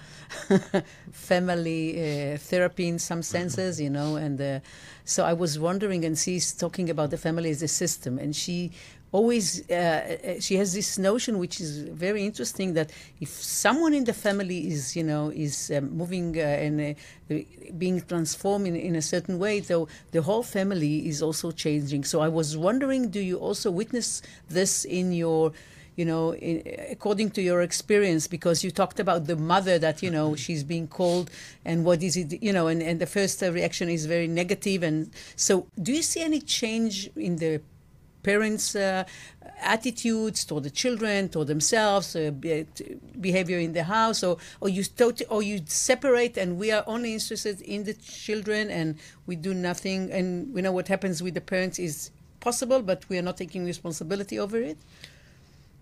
[1.11, 4.59] family uh, therapy in some senses, you know, and uh,
[5.05, 8.71] so I was wondering, and she's talking about the family as a system, and she
[9.13, 14.03] always uh, uh, she has this notion which is very interesting that if someone in
[14.03, 17.35] the family is you know is um, moving uh, and uh,
[17.77, 22.03] being transformed in, in a certain way though the whole family is also changing.
[22.03, 25.53] So i was wondering do you also witness this in your
[25.95, 28.25] you know in, according to your experience?
[28.25, 31.29] Because you talked about the mother that you know she's being called
[31.65, 34.81] and what is it you know and, and the first reaction is very negative.
[34.81, 37.61] And so do you see any change in the
[38.23, 39.03] parents' uh,
[39.61, 42.31] attitudes toward the children, toward themselves, uh,
[43.19, 47.13] behavior in the house, or or you tot- or you separate, and we are only
[47.13, 51.41] interested in the children, and we do nothing, and we know what happens with the
[51.41, 54.77] parents is possible, but we are not taking responsibility over it.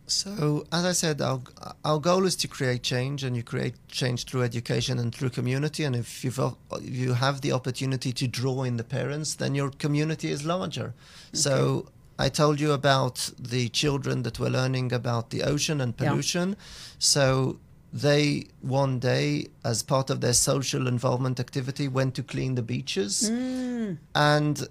[0.07, 1.39] So, as I said, our,
[1.85, 5.85] our goal is to create change, and you create change through education and through community.
[5.85, 6.39] And if you've,
[6.81, 10.93] you have the opportunity to draw in the parents, then your community is larger.
[11.31, 11.87] So,
[12.25, 13.15] I told you about
[13.51, 16.09] the children that were learning about the ocean and Yeah.
[16.09, 16.55] pollution.
[16.99, 17.57] So
[18.05, 23.13] they one day, as part of their social involvement activity, went to clean the beaches,
[23.29, 23.97] Mm.
[24.15, 24.67] and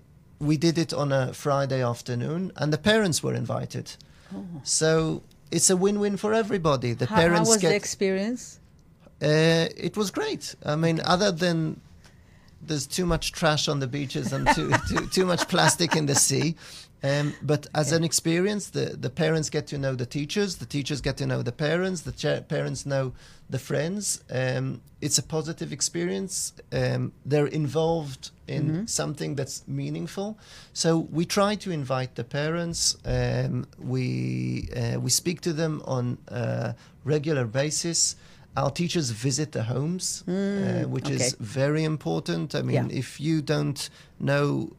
[0.49, 3.87] we did it on a Friday afternoon, and the parents were invited.
[4.63, 6.91] So it's a win-win for everybody.
[6.95, 8.43] The How, how parents was get the experience?
[9.23, 10.55] uh, it was great.
[10.65, 11.81] I mean, other than
[12.69, 16.15] there's too much trash on the beaches and too too, too much plastic in the
[16.15, 16.55] sea.
[17.03, 21.01] Um, but as an experience, the, the parents get to know the teachers, the teachers
[21.01, 23.13] get to know the parents, the cha- parents know
[23.49, 24.23] the friends.
[24.31, 26.53] Um, it's a positive experience.
[26.73, 30.37] Um, they're involved in something that's meaningful.
[30.73, 32.97] So we try to invite the parents.
[33.05, 38.17] Um, we uh, we speak to them on a regular basis.
[38.57, 42.55] Our teachers visit the homes, uh, which is very important.
[42.55, 42.99] I mean, Yeah.
[42.99, 44.73] if you don't know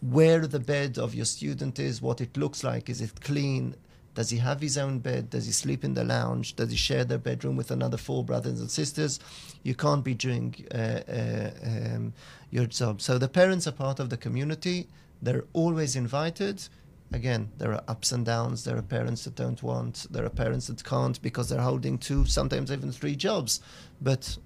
[0.00, 3.74] where the bed of your student is, what it looks like, is it clean?
[4.14, 5.30] Does he have his own bed?
[5.30, 6.56] Does he sleep in the lounge?
[6.56, 9.20] Does he share their bedroom with another four brothers and sisters?
[9.62, 12.12] You can't be doing uh, uh, um,
[12.50, 13.00] your job.
[13.00, 14.88] So the parents are part of the community.
[15.22, 16.68] They're always invited.
[17.12, 18.64] Again, there are ups and downs.
[18.64, 20.06] There are parents that don't want.
[20.10, 23.60] There are parents that can't because they're holding two, sometimes even three jobs.
[24.00, 24.36] But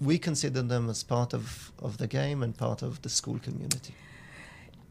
[0.00, 3.94] we consider them as part of, of the game and part of the school community.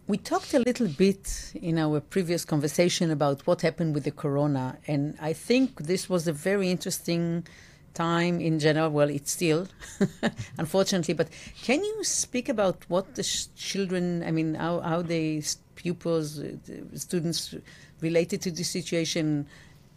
[0.08, 4.78] We talked a little bit in our previous conversation about what happened with the corona,
[4.86, 7.48] and I think this was a very interesting
[7.96, 8.92] time in general.
[8.92, 9.68] Well, it's still,
[10.60, 11.30] unfortunately, but
[11.64, 13.24] can you speak about what the
[13.56, 15.42] children, I mean, how, how the
[15.74, 16.52] pupils, uh,
[16.92, 17.56] the students
[18.00, 19.48] related to this situation?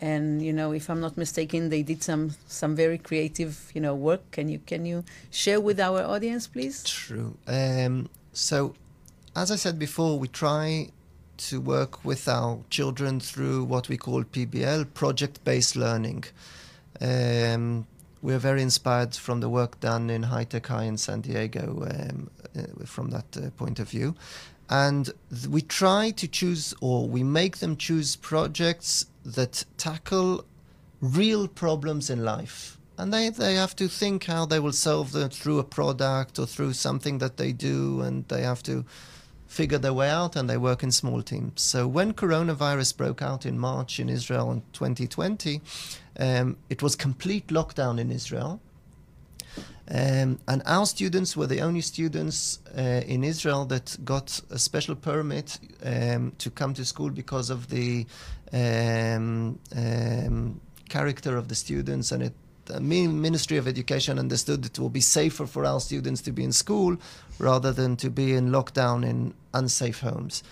[0.01, 3.95] And you know, if I'm not mistaken, they did some some very creative, you know,
[3.95, 4.31] work.
[4.31, 6.85] Can you can you share with our audience, please?
[6.85, 7.37] True.
[7.47, 8.75] Um, so,
[9.39, 10.91] as I said before, we try
[11.37, 16.25] to work with our children through what we call PBL, project based learning.
[17.01, 17.87] Um,
[18.21, 22.31] we're very inspired from the work done in High Tech High in San Diego um,
[22.59, 24.17] uh, from that uh, point of view.
[24.69, 30.45] And th- we try to choose, or we make them choose projects that tackle
[31.01, 32.77] real problems in life.
[32.97, 36.47] And they, they have to think how they will solve them through a product or
[36.47, 38.85] through something that they do, and they have to
[39.49, 41.63] figure their way out and they work in small teams.
[41.63, 45.61] So when coronavirus broke out in March in Israel in 2020,
[46.21, 48.61] um, it was complete lockdown in Israel.
[49.91, 54.95] Um, and our students were the only students uh, in Israel that got a special
[54.95, 58.07] permit um, to come to school because of the
[58.53, 62.31] um, um, character of the students and
[62.67, 66.45] the Min- Ministry of Education understood it will be safer for our students to be
[66.45, 66.99] in school
[67.39, 70.43] rather than to be in lockdown in unsafe homes.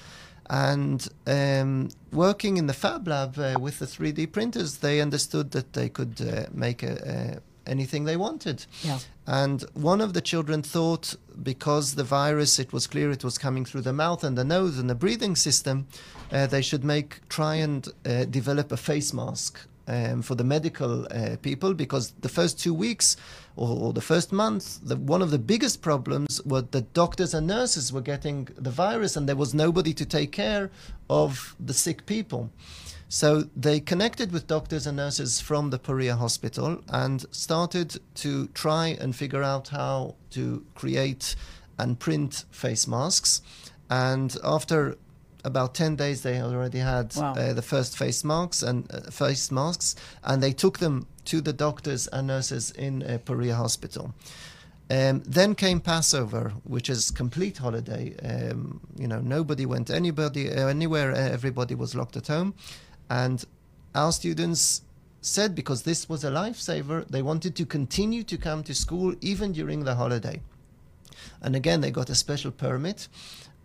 [0.49, 5.73] And um, working in the Fab Lab uh, with the 3D printers, they understood that
[5.73, 8.65] they could uh, make a, a, anything they wanted.
[8.83, 8.99] Yeah.
[9.27, 13.65] And one of the children thought because the virus, it was clear it was coming
[13.65, 15.89] through the mouth and the nose and the breathing system,
[16.31, 21.07] uh, they should make try and uh, develop a face mask um, for the medical
[21.11, 23.17] uh, people because the first two weeks
[23.57, 27.47] or, or the first month, the, one of the biggest problems was that doctors and
[27.47, 30.71] nurses were getting the virus and there was nobody to take care
[31.09, 32.51] of the sick people.
[33.09, 38.89] So they connected with doctors and nurses from the Poriya Hospital and started to try
[39.01, 41.37] and figure out how to create
[41.79, 43.43] and print face masks.
[43.89, 44.99] And after
[45.47, 47.35] about 10 days, they already had Wow.
[47.35, 51.53] uh, the first face masks and uh, face masks, and they took them to the
[51.53, 54.15] doctors and nurses in uh, Poriya Hospital.
[54.89, 58.15] Um, then came Passover, which is complete holiday.
[58.23, 61.13] Um, you know, nobody went anybody uh, anywhere.
[61.13, 62.55] Everybody was locked at home,
[63.11, 63.45] and
[63.95, 64.83] our students
[65.21, 69.53] said because this was a lifesaver, they wanted to continue to come to school even
[69.53, 70.41] during the holiday.
[71.43, 73.09] And again, they got a special permit.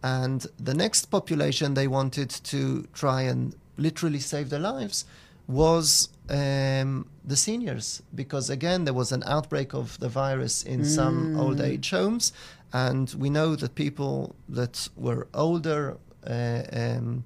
[0.03, 5.05] And the next population they wanted to try and literally save their lives
[5.47, 11.39] was um, the seniors, because again, there was an outbreak of the virus in some
[11.39, 12.31] old age homes.
[12.73, 17.25] And we know that people that were older uh, um,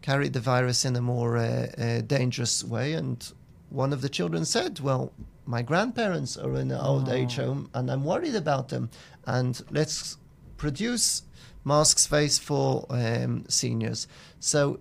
[0.00, 2.94] carried the virus in a more uh, uh, dangerous way.
[2.94, 3.30] And
[3.68, 5.12] one of the children said, Well,
[5.44, 8.88] my grandparents are in an old age home and I'm worried about them.
[9.26, 10.16] And let's
[10.56, 11.22] produce
[11.64, 14.06] masks face for um, seniors.
[14.38, 14.80] So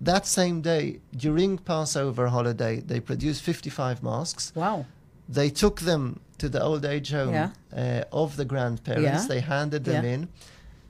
[0.00, 4.52] that same day, during Passover holiday, they produced 55 masks.
[4.54, 4.86] Wow.
[5.28, 7.50] They took them to the old age home Yeah.
[7.76, 9.22] uh, of the grandparents.
[9.22, 9.26] Yeah.
[9.28, 10.10] They handed them Yeah.
[10.12, 10.28] in.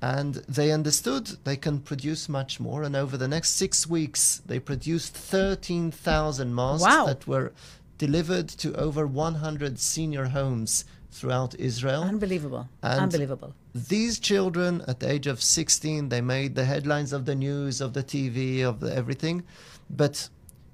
[0.03, 2.82] And they understood they can produce much more.
[2.84, 7.07] And over the next six weeks, they produced 13,000 masks Wow.
[7.07, 7.53] that were
[7.99, 12.02] delivered to over 100 senior homes throughout Israel.
[12.02, 12.68] Unbelievable.
[12.82, 13.54] And- Unbelievable.
[13.74, 17.92] These children, at the age of 16, they made the headlines of the news, of
[17.92, 19.42] the TV, of the everything.
[19.88, 20.28] But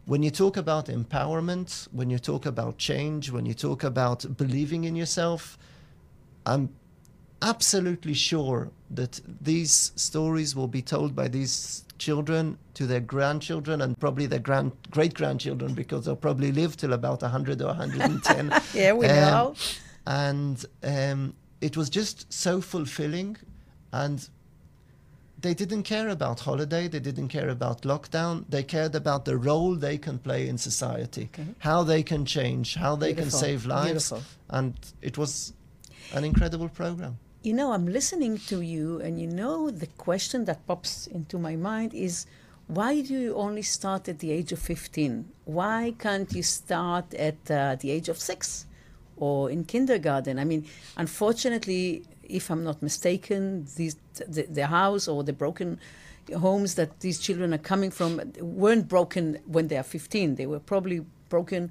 [0.07, 4.85] when you talk about empowerment, when you talk about change, when you talk about believing
[4.85, 5.59] in yourself,
[6.47, 6.71] I'm
[7.43, 13.99] absolutely sure that these stories will be told by these children to their grandchildren and
[13.99, 18.93] probably their grand great grandchildren because they'll probably live till about 100 or 110 Yeah,
[18.93, 19.55] we Um, know.
[20.07, 23.37] And um, it was just so fulfilling
[23.93, 24.29] and
[25.41, 29.75] they didn't care about holiday they didn't care about lockdown they cared about the role
[29.75, 31.47] they can play in society Okay.
[31.59, 33.31] how they can change how they Beautiful.
[33.41, 34.23] can save lives Beautiful.
[34.51, 35.53] and it was
[36.15, 37.15] an incredible program
[37.51, 41.55] You know, I'm listening to you, and you know, the question that pops into my
[41.71, 42.27] mind is
[42.79, 45.25] why do you only start at the age of 15?
[45.61, 48.67] Why can't you start at uh, the age of six
[49.17, 50.39] or in kindergarten?
[50.39, 53.97] I mean, unfortunately, if I'm not mistaken, these,
[54.27, 55.79] the, the house or the broken
[56.35, 60.37] homes that these children are coming from weren't broken when they are 15.
[60.37, 61.71] They were probably broken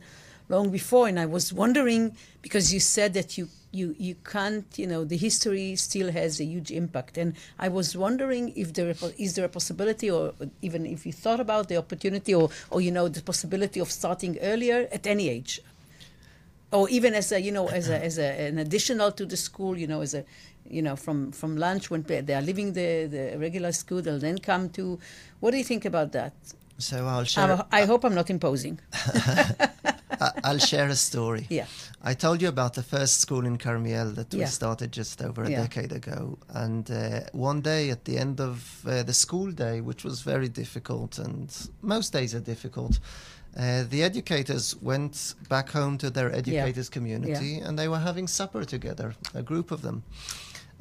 [0.50, 1.08] long before.
[1.08, 5.18] And I was wondering because you said that you you you can't you know the
[5.18, 7.18] history still has a huge impact.
[7.18, 11.40] And I was wondering if there is there a possibility, or even if you thought
[11.40, 15.62] about the opportunity, or or you know the possibility of starting earlier at any age.
[16.76, 19.78] Or even as a, you know, as a, as a, an additional to the school,
[19.78, 20.24] you know, as a,
[20.70, 24.38] you know, from, from lunch when they are leaving the, the regular school, they'll then
[24.40, 25.00] come to.
[25.40, 26.34] What do you think about that?
[26.78, 28.80] so i'll share I hope I'm not imposing.
[30.44, 31.66] I'll share a story Yeah.
[32.04, 34.50] I told you about the first school in Carmiel that we Yeah.
[34.50, 35.62] started just over a Yeah.
[35.62, 36.38] decade ago.
[36.50, 40.50] And uh, one day at the end of uh, the school day, which was very
[40.50, 41.50] difficult, and
[41.82, 43.00] most days are difficult,
[43.58, 48.66] uh, the educators went back home to their educators' community and they were having supper
[48.66, 50.04] together, a group of them.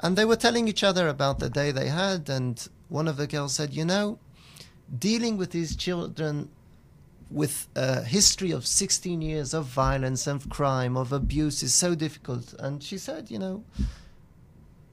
[0.01, 2.29] And they were telling each other about the day they had.
[2.29, 4.19] And one of the girls said, You know,
[4.99, 6.51] dealing with these children
[7.31, 12.55] with a history of 16 years of violence and crime, of abuse, is so difficult.
[12.59, 13.65] And she said, you know,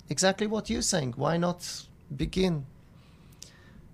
[0.09, 1.13] exactly what you're saying.
[1.17, 2.65] Why not begin?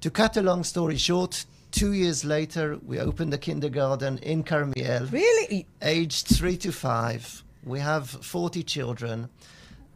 [0.01, 1.45] To cut a long story short,
[1.77, 5.67] two years later, we opened a kindergarten in Carmiel, Really?
[5.81, 7.43] aged three to five.
[7.63, 9.29] We have 40 children.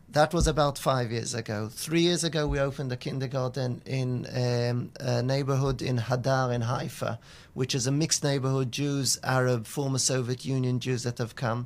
[0.10, 1.70] That was about five years ago.
[1.72, 7.18] Three years ago, we opened a kindergarten in um, a neighborhood in Hadar in Haifa,
[7.54, 11.66] which is a mixed neighborhood Jews, Arab, former Soviet Union Jews that have come.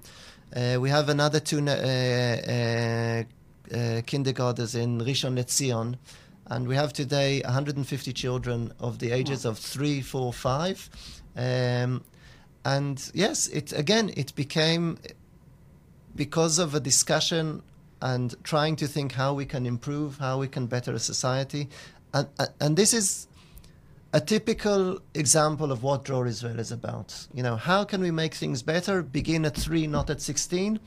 [0.56, 3.24] Uh, we have another two uh, uh,
[3.76, 5.96] uh, kindergartens in Rishon LeZion,
[6.48, 10.90] and we have today 150 children of the ages of three, four, five.
[11.36, 12.04] Um,
[12.64, 14.98] and yes, it again, it became
[16.16, 17.62] because of a discussion
[18.02, 21.68] and trying to think how we can improve, how we can better a society.
[22.14, 22.28] And,
[22.60, 23.28] and this is
[24.14, 27.28] a typical example of what Dror Israel is about.
[27.34, 29.02] You know, how can we make things better?
[29.02, 30.80] Begin at three, not at 16.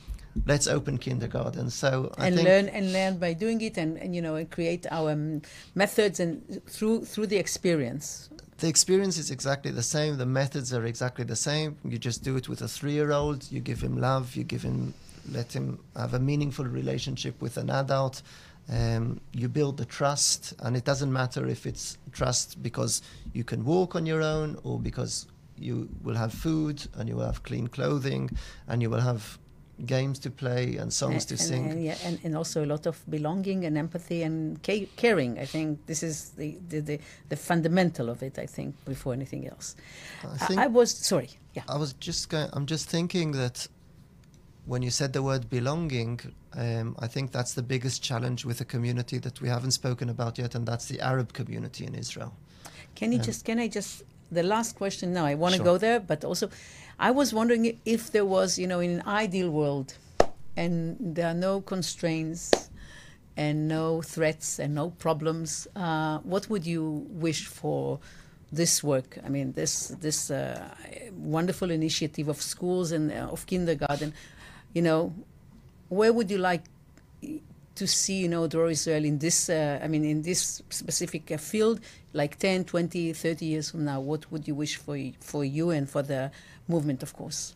[0.47, 1.71] Let's open kindergarten.
[1.71, 4.87] So I and learn and learn by doing it, and, and you know, and create
[4.91, 5.43] our um,
[5.75, 8.29] methods and through through the experience.
[8.59, 10.17] the experience is exactly the same.
[10.19, 11.77] The methods are exactly the same.
[11.85, 13.51] You just do it with a three-year-old.
[13.51, 14.35] You give him love.
[14.35, 14.95] You give him,
[15.31, 18.23] let him have a meaningful relationship with an adult.
[18.71, 23.01] Um, you build the trust, and it doesn't matter if it's trust because
[23.33, 25.27] you can walk on your own or because
[25.57, 28.31] you will have food and you will have clean clothing
[28.69, 29.39] and you will have
[29.87, 31.71] games to play and songs to and, sing.
[31.71, 35.39] and, yeah, and, and also a lot of belonging and empathy and ca- caring.
[35.39, 38.39] I think this is the, the, the, the fundamental of it.
[38.39, 39.77] I think before anything else.
[40.25, 41.31] I I, I was sorry.
[41.55, 41.63] Yeah.
[41.69, 42.51] I was just going.
[42.53, 43.69] I'm just thinking that
[44.67, 46.21] when you said the word belonging,
[46.55, 50.39] um, I think that's the biggest challenge with a community that we haven't spoken about
[50.39, 52.35] yet, and that's the Arab community in Israel.
[52.95, 55.25] Can you Um, just can I just the last question now?
[55.25, 55.65] I want to Sure.
[55.73, 56.51] go there, but also,
[56.99, 59.95] I was wondering if there was you know in an ideal world,
[60.57, 62.71] and there are no constraints,
[63.37, 65.69] and no threats and no problems.
[65.77, 68.01] Uh, what would you wish for?
[68.51, 70.71] This work, I mean, this this uh,
[71.13, 74.15] wonderful initiative of schools and uh, of kindergarten,
[74.73, 75.13] you know,
[75.91, 76.63] where would you like
[77.75, 81.37] to see, you know, Dror Israel in this, uh, I mean, in this specific uh,
[81.37, 81.81] field,
[82.19, 84.01] like 10, 20, 30 years from now?
[84.01, 86.31] What would you wish for, for you and for the
[86.67, 87.55] movement, of course?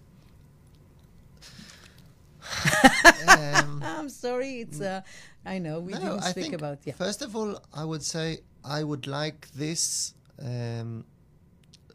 [3.28, 4.60] um, I'm sorry.
[4.60, 4.80] It's.
[4.80, 5.02] Uh,
[5.44, 6.78] I know we no, didn't speak about.
[6.84, 6.94] Yeah.
[6.94, 8.26] First of all, I would say
[8.64, 10.14] I would like this.
[10.40, 11.04] Um,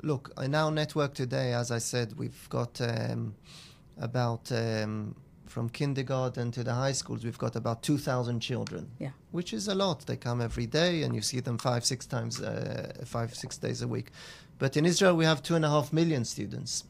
[0.03, 3.34] look, in our network today, as I said, we've got um,
[3.99, 5.15] about um,
[5.58, 8.91] from kindergarten to the high schools, we've got about 2,000 children.
[8.99, 9.10] Yeah.
[9.32, 10.05] Which is a lot.
[10.05, 13.82] They come every day and you see them five, six times, uh, five, six days
[13.82, 14.12] a week.
[14.60, 16.84] But in Israel, we have two and a half million students.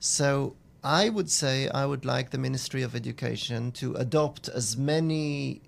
[0.00, 5.62] So I would say I would like the Ministry of Education to adopt as many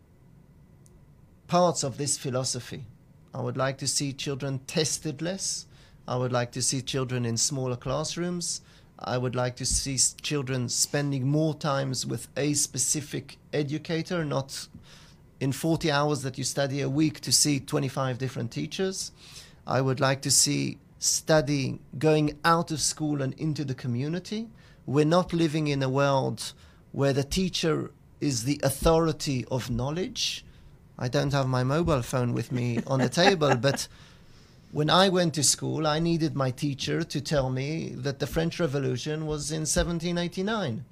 [1.46, 2.86] parts of this philosophy.
[3.32, 5.66] I would like to see children tested less.
[6.08, 8.62] I would like to see children in smaller classrooms.
[8.98, 14.68] I would like to see children spending more times with a specific educator, not
[15.38, 19.12] in 40 hours that you study a week to see 25 different teachers.
[19.66, 24.48] I would like to see study going out of school and into the community.
[24.86, 26.52] We're not living in a world
[26.92, 27.90] where the teacher
[28.20, 30.44] is the authority of knowledge.
[30.98, 33.88] I don't have my mobile phone with me on the table, but
[34.72, 38.60] when I went to school, I needed my teacher to tell me that the French
[38.60, 40.84] Revolution was in 1789.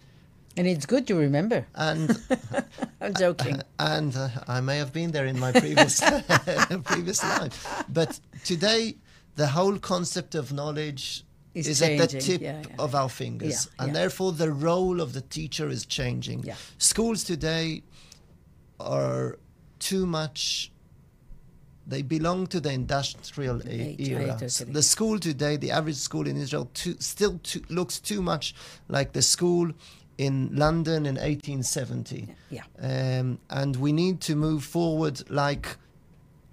[0.57, 1.67] And it's good to remember.
[1.75, 2.19] And
[3.01, 3.61] I'm joking.
[3.79, 6.01] And uh, I may have been there in my previous
[6.85, 8.97] previous life, but today
[9.35, 12.77] the whole concept of knowledge is, is at the tip yeah, yeah.
[12.79, 16.45] of our fingers, Yeah, and therefore the role of the teacher is changing.
[16.79, 17.83] Schools today
[18.81, 19.39] are
[19.79, 20.71] too much.
[21.87, 24.37] They belong to the industrial I era.
[24.41, 24.73] totally.
[24.73, 28.55] The school today, the average school in Israel, too, still too, looks too much
[28.89, 29.71] like the school
[30.17, 32.29] in London in 1870.
[32.51, 32.63] Yeah.
[32.81, 35.77] Um, and we need to move forward like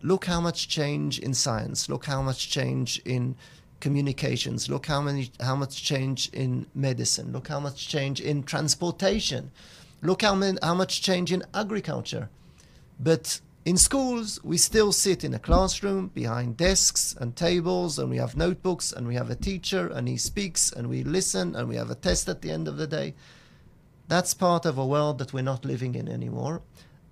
[0.03, 3.35] look how much change in science look how much change in
[3.79, 9.51] communications look how many how much change in medicine look how much change in transportation
[10.01, 12.29] look how many, how much change in agriculture
[12.99, 18.17] but in schools we still sit in a classroom behind desks and tables and we
[18.17, 21.75] have notebooks and we have a teacher and he speaks and we listen and we
[21.75, 23.13] have a test at the end of the day
[24.07, 26.61] that's part of a world that we're not living in anymore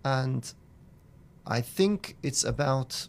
[0.03, 0.53] and
[1.45, 3.07] I think it's about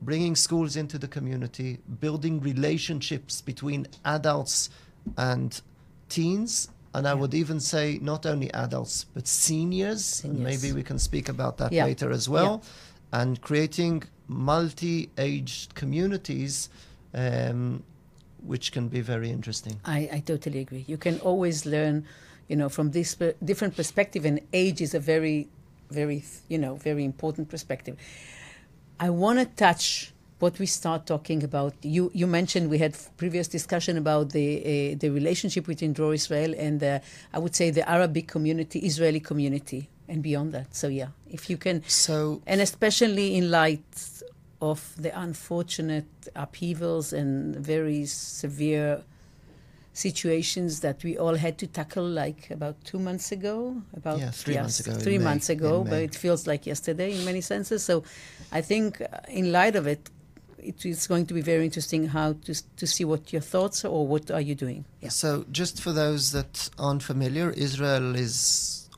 [0.00, 4.70] bringing schools into the community, building relationships between adults
[5.16, 5.60] and
[6.08, 6.68] teens.
[6.94, 10.22] And I would even say not only adults, but seniors.
[10.24, 10.62] And Seniors.
[10.62, 11.86] maybe we can speak about that Yeah.
[11.86, 12.62] later as well.
[13.12, 16.68] And creating multi aged communities,
[17.12, 17.82] um,
[18.46, 19.80] which can be very interesting.
[19.84, 20.84] I, I totally agree.
[20.86, 22.04] You can always learn,
[22.48, 25.48] you know, from this per- different perspective, and age is a very,
[25.90, 27.96] very, you know, very important perspective.
[29.00, 30.13] I want to touch
[30.44, 31.72] what we start talking about.
[31.96, 32.92] You you mentioned we had
[33.22, 34.70] previous discussion about the uh,
[35.02, 36.94] the relationship between Dror Israel and the,
[37.36, 39.80] I would say the Arabic community, Israeli community,
[40.10, 40.68] and beyond that.
[40.80, 41.76] So yeah, if you can
[42.06, 42.16] So,
[42.52, 43.92] and especially in light
[44.70, 46.12] of the unfortunate
[46.44, 47.30] upheavals and
[47.74, 48.02] very
[48.38, 48.92] severe
[50.06, 53.56] situations that we all had to tackle like about two months ago
[54.00, 57.24] about Yeah, three months ago three May- months ago but it feels like yesterday in
[57.30, 57.94] many senses so
[58.58, 59.06] i think uh,
[59.40, 60.02] in light of it
[60.70, 63.92] it is going to be very interesting how to to see what your thoughts are
[63.96, 65.28] or what are you doing yeah So,
[65.60, 66.52] just for those that
[66.84, 68.34] aren't familiar, Israel is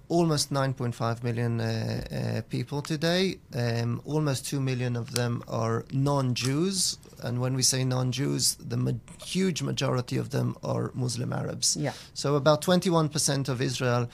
[0.09, 3.23] almost 9.5 million uh, uh, people today.
[3.63, 6.99] Um, almost 2 million of them are non Jews.
[7.27, 8.43] And when we say non Jews,
[8.73, 9.01] the ma-
[9.35, 11.77] huge majority of them are Muslim Arabs.
[11.87, 14.09] yeah So, about 21% of Israel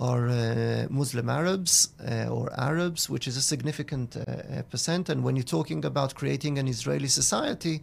[0.00, 5.08] are uh, Muslim Arabs uh, or Arabs, which is a significant uh, uh, percent.
[5.08, 7.82] And when you're talking about creating an Israeli society,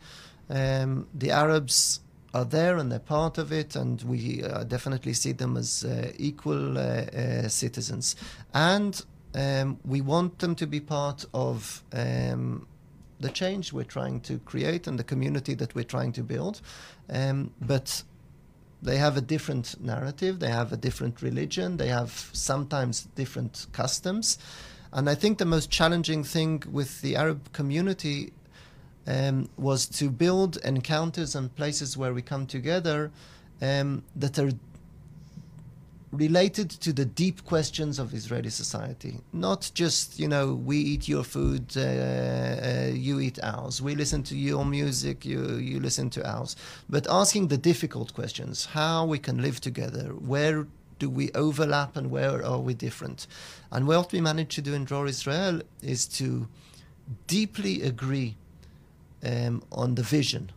[0.49, 2.01] um, the Arabs
[2.33, 6.11] are there and they're part of it, and we uh, definitely see them as uh,
[6.17, 6.75] equal
[7.47, 8.15] citizens.
[8.53, 9.03] And
[9.35, 12.67] um, we want them to be part of um,
[13.19, 16.61] the change we're trying to create and the community that we're trying to build.
[17.09, 18.03] Um, but
[18.81, 24.37] they have a different narrative, they have a different religion, they have sometimes different customs.
[24.91, 28.33] And I think the most challenging thing with the Arab community
[29.05, 33.11] um, was to build encounters and places where we come together
[33.61, 34.51] um, that are
[36.11, 39.19] related to the deep questions of Israeli society.
[39.31, 43.81] Not just, you know, we eat your food, uh, uh, you eat ours.
[43.81, 46.55] We listen to your music, you, you listen to ours.
[46.89, 50.65] But asking the difficult questions how we can live together, where
[50.97, 53.27] do we overlap and where are we different?
[53.71, 56.47] And what we managed to do in Dror Israel is to
[57.27, 58.35] deeply agree
[59.23, 60.51] um, on the vision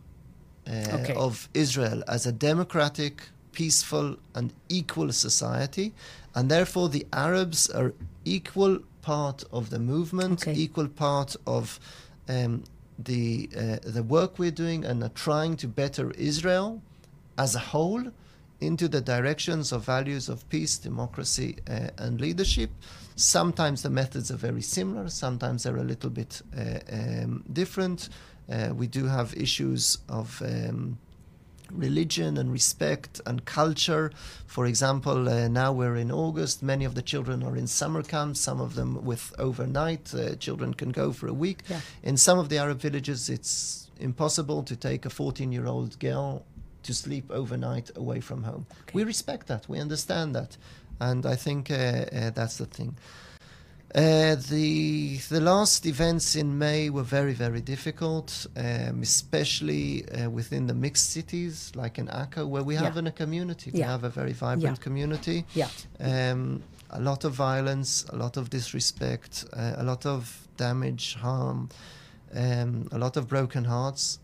[0.67, 1.13] uh, Okay.
[1.13, 5.93] of Israel as a democratic, peaceful and equal society,
[6.35, 7.93] and therefore the Arabs are
[8.25, 10.53] equal part of the movement, Okay.
[10.65, 11.79] equal part of
[12.29, 12.63] um,
[13.09, 16.81] the uh, the work we're doing, and are trying to better Israel
[17.37, 18.03] as a whole
[18.59, 22.69] into the directions of values of peace, democracy, uh, and leadership.
[23.15, 28.09] Sometimes the methods are very similar, sometimes they're a little bit uh, um, different.
[28.49, 30.97] Uh, we do have issues of um,
[31.73, 34.11] religion and respect and culture.
[34.47, 38.39] For example, uh, now we're in August, many of the children are in summer camps,
[38.39, 40.13] some of them with overnight.
[40.13, 41.63] Uh, children can go for a week.
[41.69, 41.81] Yeah.
[42.03, 46.45] In some of the Arab villages, it's impossible to take a 14 year old girl
[46.83, 48.65] to sleep overnight away from home.
[48.83, 48.91] Okay.
[48.93, 50.57] We respect that, we understand that.
[50.99, 52.95] And I think uh, uh, that's the thing.
[53.95, 60.65] Uh, the the last events in May were very very difficult, um, especially uh, within
[60.65, 62.99] the mixed cities like in Akko, where we have Yeah.
[62.99, 63.69] in a community.
[63.71, 63.91] We Yeah.
[63.91, 65.45] have a very vibrant community.
[65.53, 65.69] Yeah.
[65.99, 71.69] Um, a lot of violence, a lot of disrespect, uh, a lot of damage, harm,
[72.33, 74.19] um, a lot of broken hearts.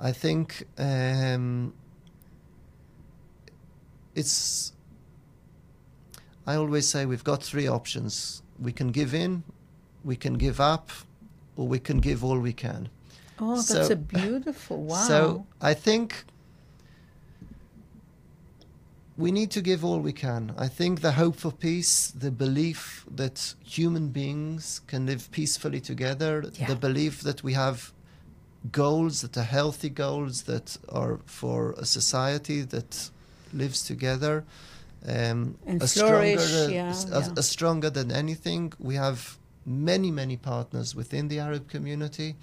[0.00, 1.74] I think um,
[4.14, 4.72] it's.
[6.46, 8.41] I always say we've got three options.
[8.58, 9.42] We can give in,
[10.04, 10.90] we can give up,
[11.56, 12.88] or we can give all we can.
[13.38, 14.82] Oh, that's So- a beautiful.
[14.84, 14.96] Wow.
[15.08, 16.24] So I think
[19.16, 20.54] we need to give all we can.
[20.56, 26.44] I think the hope for peace, the belief that human beings can live peacefully together,
[26.54, 26.66] Yeah.
[26.68, 27.92] the belief that we have
[28.70, 33.10] goals that are healthy goals that are for a society that
[33.52, 34.44] lives together.
[35.06, 37.32] Um, And a flourish, stronger, yeah, as- yeah.
[37.36, 38.72] as stronger than anything.
[38.78, 42.36] We have many, many partners within the Arab community.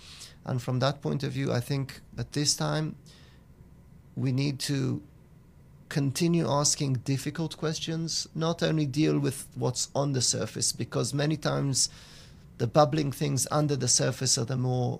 [0.45, 2.95] And from that point of view, I think at this time,
[4.15, 5.01] we need to
[5.87, 11.89] continue asking difficult questions, not only deal with what's on the surface, because many times
[12.57, 14.99] the bubbling things under the surface are the more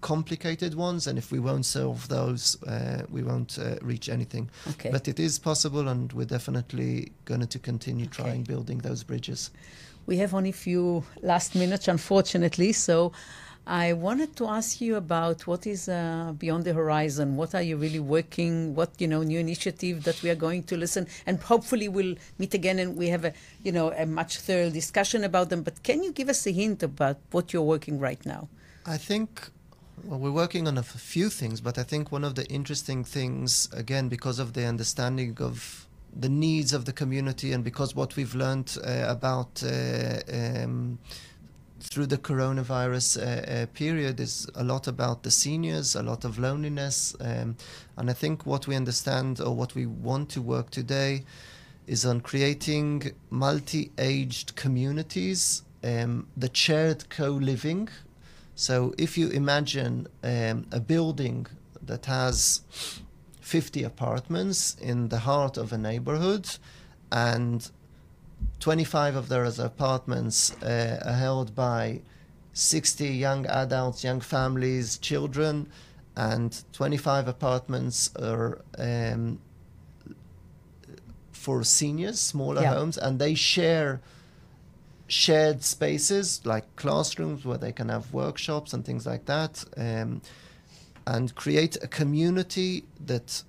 [0.00, 1.06] complicated ones.
[1.06, 4.50] And if we won't solve those, uh, we won't uh, reach anything.
[4.68, 4.90] okay.
[4.90, 8.22] But it is possible, and we're definitely going to continue Okay.
[8.22, 9.50] trying building those bridges.
[10.06, 12.72] We have only few last minutes, unfortunately.
[12.72, 13.12] So
[13.66, 17.36] I wanted to ask you about what is uh, beyond the horizon.
[17.36, 18.74] What are you really working?
[18.74, 22.54] What you know, new initiative that we are going to listen, and hopefully we'll meet
[22.54, 23.32] again and we have a
[23.62, 25.62] you know a much thorough discussion about them.
[25.62, 28.48] But can you give us a hint about what you're working right now?
[28.86, 29.50] I think,
[30.04, 33.68] well, we're working on a few things, but I think one of the interesting things,
[33.72, 38.34] again, because of the understanding of the needs of the community and because what we've
[38.34, 40.98] learned uh, about uh, um,
[41.80, 46.38] through the coronavirus uh, uh, period is a lot about the seniors, a lot of
[46.38, 47.14] loneliness.
[47.20, 47.56] Um,
[47.96, 51.24] and I think what we understand or what we want to work today
[51.86, 57.88] is on creating multi aged communities, um, the shared co living.
[58.60, 61.46] So if you imagine um, a building
[61.80, 62.60] that has
[63.40, 66.46] 50 apartments in the heart of a neighborhood
[67.10, 67.70] and
[68.58, 72.02] 25 of those apartments uh, are held by
[72.52, 75.66] 60 young adults, young families, children,
[76.14, 79.38] and 25 apartments are um,
[81.32, 82.74] for seniors, smaller Yeah.
[82.74, 84.02] homes, and they share
[85.10, 90.22] shared spaces like classrooms where they can have workshops and things like that, um,
[91.06, 93.42] and create a community that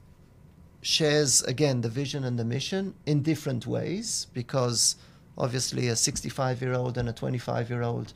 [0.82, 4.96] shares again the vision and the mission in different ways because
[5.38, 8.14] obviously a 65 year old and a 25 year old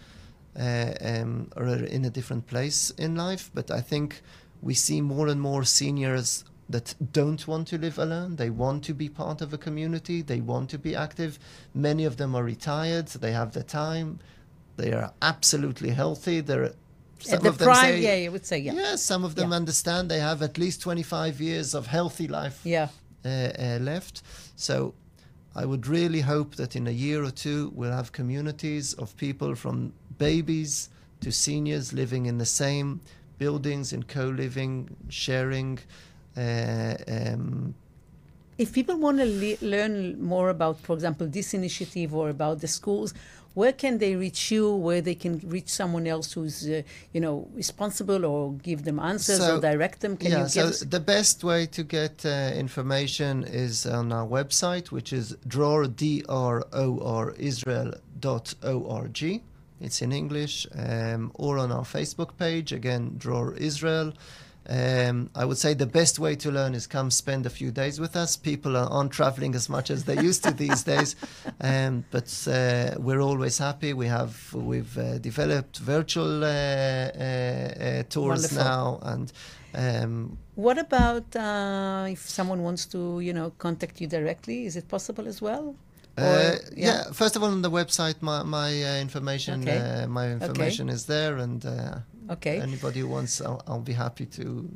[0.60, 3.52] uh, um, are in a different place in life.
[3.54, 4.22] But i think
[4.64, 8.94] we see more and more seniors that don't want to live alone they want to
[8.94, 11.38] be part of a community they want to be active
[11.74, 14.20] many of them are retired So they have the time
[14.78, 16.74] they are absolutely healthy they're
[17.20, 19.50] some the of them prime, say, yeah, you would say, yeah, Yes, some of them
[19.52, 19.56] Yeah.
[19.56, 22.90] understand they have at least 25 years of healthy life yeah.
[23.24, 24.22] uh, uh, left.
[24.56, 24.94] So
[25.56, 29.56] I would really hope that in a year or two we'll have communities of people
[29.56, 30.90] from babies
[31.22, 33.00] to seniors living in the same
[33.38, 35.80] buildings, in co living, sharing.
[36.38, 37.74] Uh, um,
[38.58, 42.68] If people want to le- learn more about, for example, this initiative or about the
[42.68, 43.14] schools,
[43.54, 44.66] where can they reach you?
[44.88, 46.82] Where they can reach someone else who's, uh,
[47.14, 50.18] you know, responsible or give them answers So- or direct them?
[50.18, 54.92] Can yeah, you so the best way to get uh, information is on our website,
[54.92, 59.42] which is dror, D-R-O-R, Israel.org.
[59.82, 64.14] It's in English, um, or on our Facebook page, again, Dror Israel.
[64.68, 68.00] Um, I would say the best way to learn is come spend a few days
[68.00, 68.36] with us.
[68.36, 71.16] People are, aren't traveling as much as they used to these days,
[71.62, 73.94] um, but uh, we're always happy.
[73.94, 78.58] We have we've uh, developed virtual uh, uh, uh tours Wonderful.
[78.58, 79.32] now, and
[79.76, 84.66] um, what about uh, if someone wants to, you know, contact you directly?
[84.66, 85.76] Is it possible as well?
[86.18, 86.86] Uh, yeah.
[86.88, 87.04] yeah.
[87.12, 89.78] first of all, on the website, my my uh, information okay.
[89.78, 90.96] Uh, my information okay.
[90.96, 91.98] is there, and uh,
[92.30, 94.70] okay, anybody who wants, I'll, I'll be happy to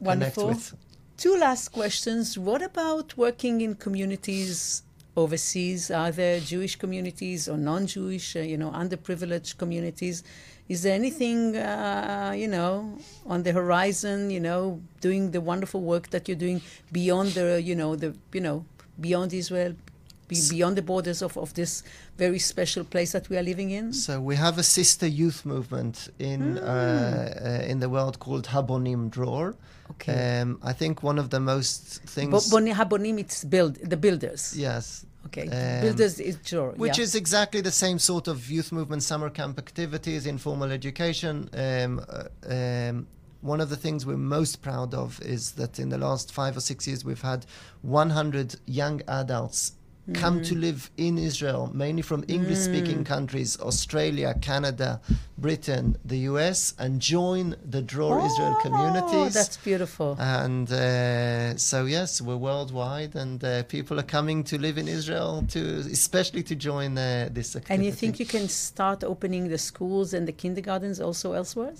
[0.00, 0.44] Wonderful.
[0.44, 0.74] connect with.
[1.16, 2.38] Two last questions.
[2.38, 4.82] What about working in communities
[5.16, 5.90] overseas?
[5.90, 10.22] Are there Jewish communities or non-Jewish, uh, you know, underprivileged communities?
[10.68, 16.10] Is there anything, uh, you know, on the horizon, you know, doing the wonderful work
[16.10, 16.60] that you're doing
[16.92, 18.64] beyond the, you know, the, you know,
[19.00, 19.74] beyond Israel,
[20.28, 21.82] beyond the borders of, of this
[22.16, 23.92] very special place that we are living in?
[23.92, 26.62] So we have a sister youth movement in mm.
[26.62, 29.54] uh, uh, in the world called Habonim Dror.
[29.92, 30.40] Okay.
[30.40, 32.50] Um, I think one of the most things.
[32.50, 34.54] Bo- Habonim, it's build the builders.
[34.56, 37.04] Yes, Okay, um, builders is sure, which yeah.
[37.04, 41.50] is exactly the same sort of youth movement, summer camp activities, informal education.
[41.52, 43.06] Um, uh, um,
[43.40, 46.60] one of the things we're most proud of is that in the last five or
[46.60, 47.46] six years we've had
[47.82, 49.72] 100 young adults
[50.14, 50.60] come to mm.
[50.60, 53.06] live in Israel, mainly from English speaking mm.
[53.06, 55.00] countries, Australia, Canada,
[55.36, 59.34] Britain, the US, and join the Dror oh, Israel communities.
[59.34, 60.16] That's beautiful.
[60.18, 65.44] And uh, so, yes, we're worldwide, and uh, people are coming to live in Israel,
[65.48, 67.74] to especially to join uh, this activity.
[67.74, 71.74] And you think you can start opening the schools and the kindergartens also elsewhere?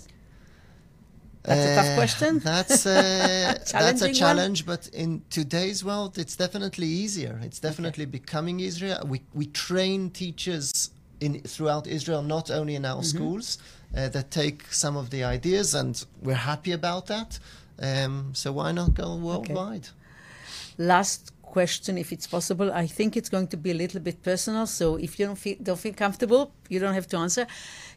[1.43, 2.39] That's a tough uh, question.
[2.39, 4.75] That's uh, that's a challenge, one?
[4.75, 7.39] but in today's world, it's definitely easier.
[7.43, 8.11] It's definitely okay.
[8.11, 8.99] becoming easier.
[9.05, 13.17] We we train teachers in throughout Israel, not only in our mm-hmm.
[13.17, 13.57] schools,
[13.95, 17.39] uh, that take some of the ideas, and we're happy about that.
[17.81, 19.87] Um, so why not go worldwide?
[19.87, 20.85] Okay.
[20.85, 22.71] Last question, if it's possible.
[22.71, 25.57] I think it's going to be a little bit personal, so if you don't feel
[25.67, 27.45] don't feel comfortable, you don't have to answer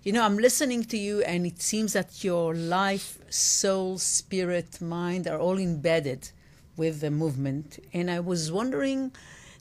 [0.05, 5.29] you know, I'm listening to you, and it seems that your life, soul, spirit, mind
[5.29, 6.31] are all embedded
[6.77, 7.79] with the movement.
[7.93, 9.13] And I was wondering,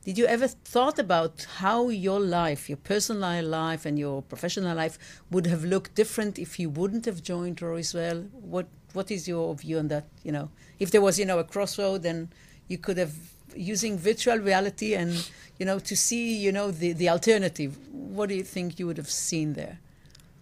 [0.04, 4.98] did you ever thought about how your life, your personal life and your professional life,
[5.30, 8.26] would have looked different if you wouldn't have joined Israel?
[8.32, 10.06] What What is your view on that?
[10.24, 12.30] You know, if there was, you know, a crossroad, then
[12.68, 13.14] you could have
[13.56, 17.78] using virtual reality and you know to see you know the the alternative.
[17.92, 19.80] What do you think you would have seen there?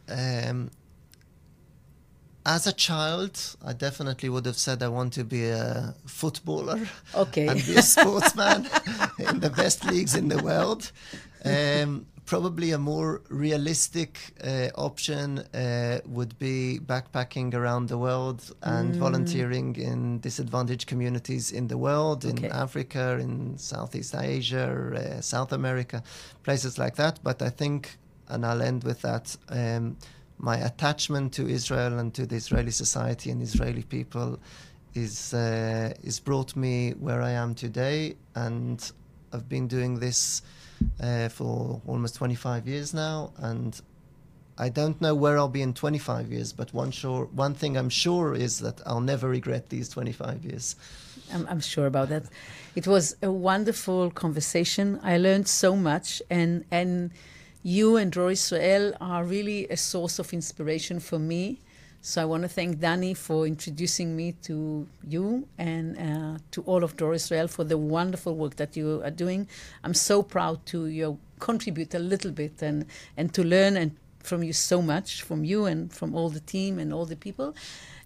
[0.08, 0.72] Um,
[2.46, 6.80] as a child, I definitely would have said I want to be a footballer.
[7.14, 7.48] Okay.
[7.48, 8.68] And be a sportsman
[9.20, 10.92] in the best leagues in the world.
[11.46, 14.12] Um, probably a more realistic
[14.44, 18.98] uh, option uh, would be backpacking around the world and mm.
[18.98, 22.46] volunteering in disadvantaged communities in the world, in.
[22.46, 26.04] Africa, in Southeast Asia, uh, South America,
[26.44, 27.20] places like that.
[27.24, 27.98] But I think
[28.30, 29.36] and I'll end with that.
[29.50, 29.98] Um,
[30.38, 34.40] my attachment to Israel and to the Israeli society and Israeli people
[34.94, 38.80] is uh, is brought me where I am today, and
[39.34, 40.42] I've been doing this
[41.02, 43.80] uh, for almost 25 years now, and
[44.58, 47.90] I don't know where I'll be in 25 years, but one sure one thing I'm
[47.90, 50.76] sure is that I'll never regret these 25 years.
[51.34, 52.24] I'm, I'm sure about that.
[52.76, 55.00] It was a wonderful conversation.
[55.02, 57.12] I learned so much, and and
[57.64, 61.60] you and Dror Israel are really a source of inspiration for me.
[62.02, 66.86] So I want to thank Danny for introducing me to you and uh, to all
[66.86, 69.50] of Dror Israel for the wonderful work that you are doing.
[69.84, 72.86] I'm so proud to you contribute a little bit and,
[73.18, 76.80] and to learn and from you so much, from you and from all the team
[76.80, 77.54] and all the people.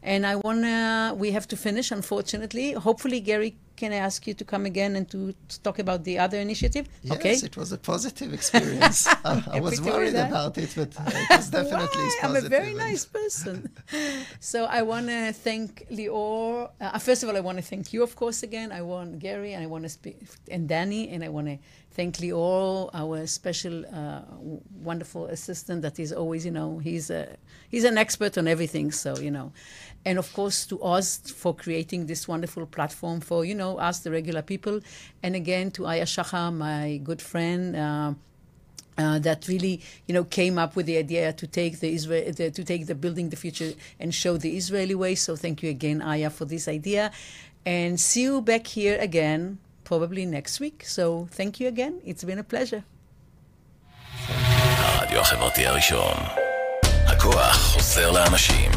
[0.04, 2.74] And I want to, we have to finish, unfortunately.
[2.74, 5.34] Hopefully, Gary can I ask you to come again and to,
[5.64, 6.88] talk about the other initiative?
[7.02, 7.34] Yes, okay.
[7.34, 9.08] it was a positive experience.
[9.26, 12.20] I, I was worried about it, but it was definitely Why?
[12.24, 13.70] I'm a very nice person.
[14.40, 16.70] so I want to thank Lior.
[16.80, 18.72] Uh, first of all, I want to thank you, of course, again.
[18.72, 20.18] I want Gary, and I want to speak,
[20.50, 21.58] and Danny, and I want to
[21.92, 24.22] thank Lior, our special, uh,
[24.82, 25.82] wonderful assistant.
[25.82, 27.38] That is always, you know, he's a
[27.70, 28.92] he's an expert on everything.
[28.92, 29.52] So you know,
[30.05, 34.11] and of course to us for creating this wonderful platform for you know us the
[34.11, 34.81] regular people
[35.23, 38.13] and again to Aya Shachar my good friend uh,
[38.99, 42.51] uh, that really, you know, came up with the idea to take the Israel, the,
[42.51, 45.15] to take the building the future and show the Israeli way.
[45.15, 47.13] So thank you again, Aya, for this idea,
[47.65, 50.85] and see you back here again probably next week.
[50.85, 52.01] So thank you again.
[52.05, 52.83] It's been a pleasure.
[54.29, 56.17] הרדיו החברתי הראשון.
[57.07, 58.71] הכוח חוזר לאנשים.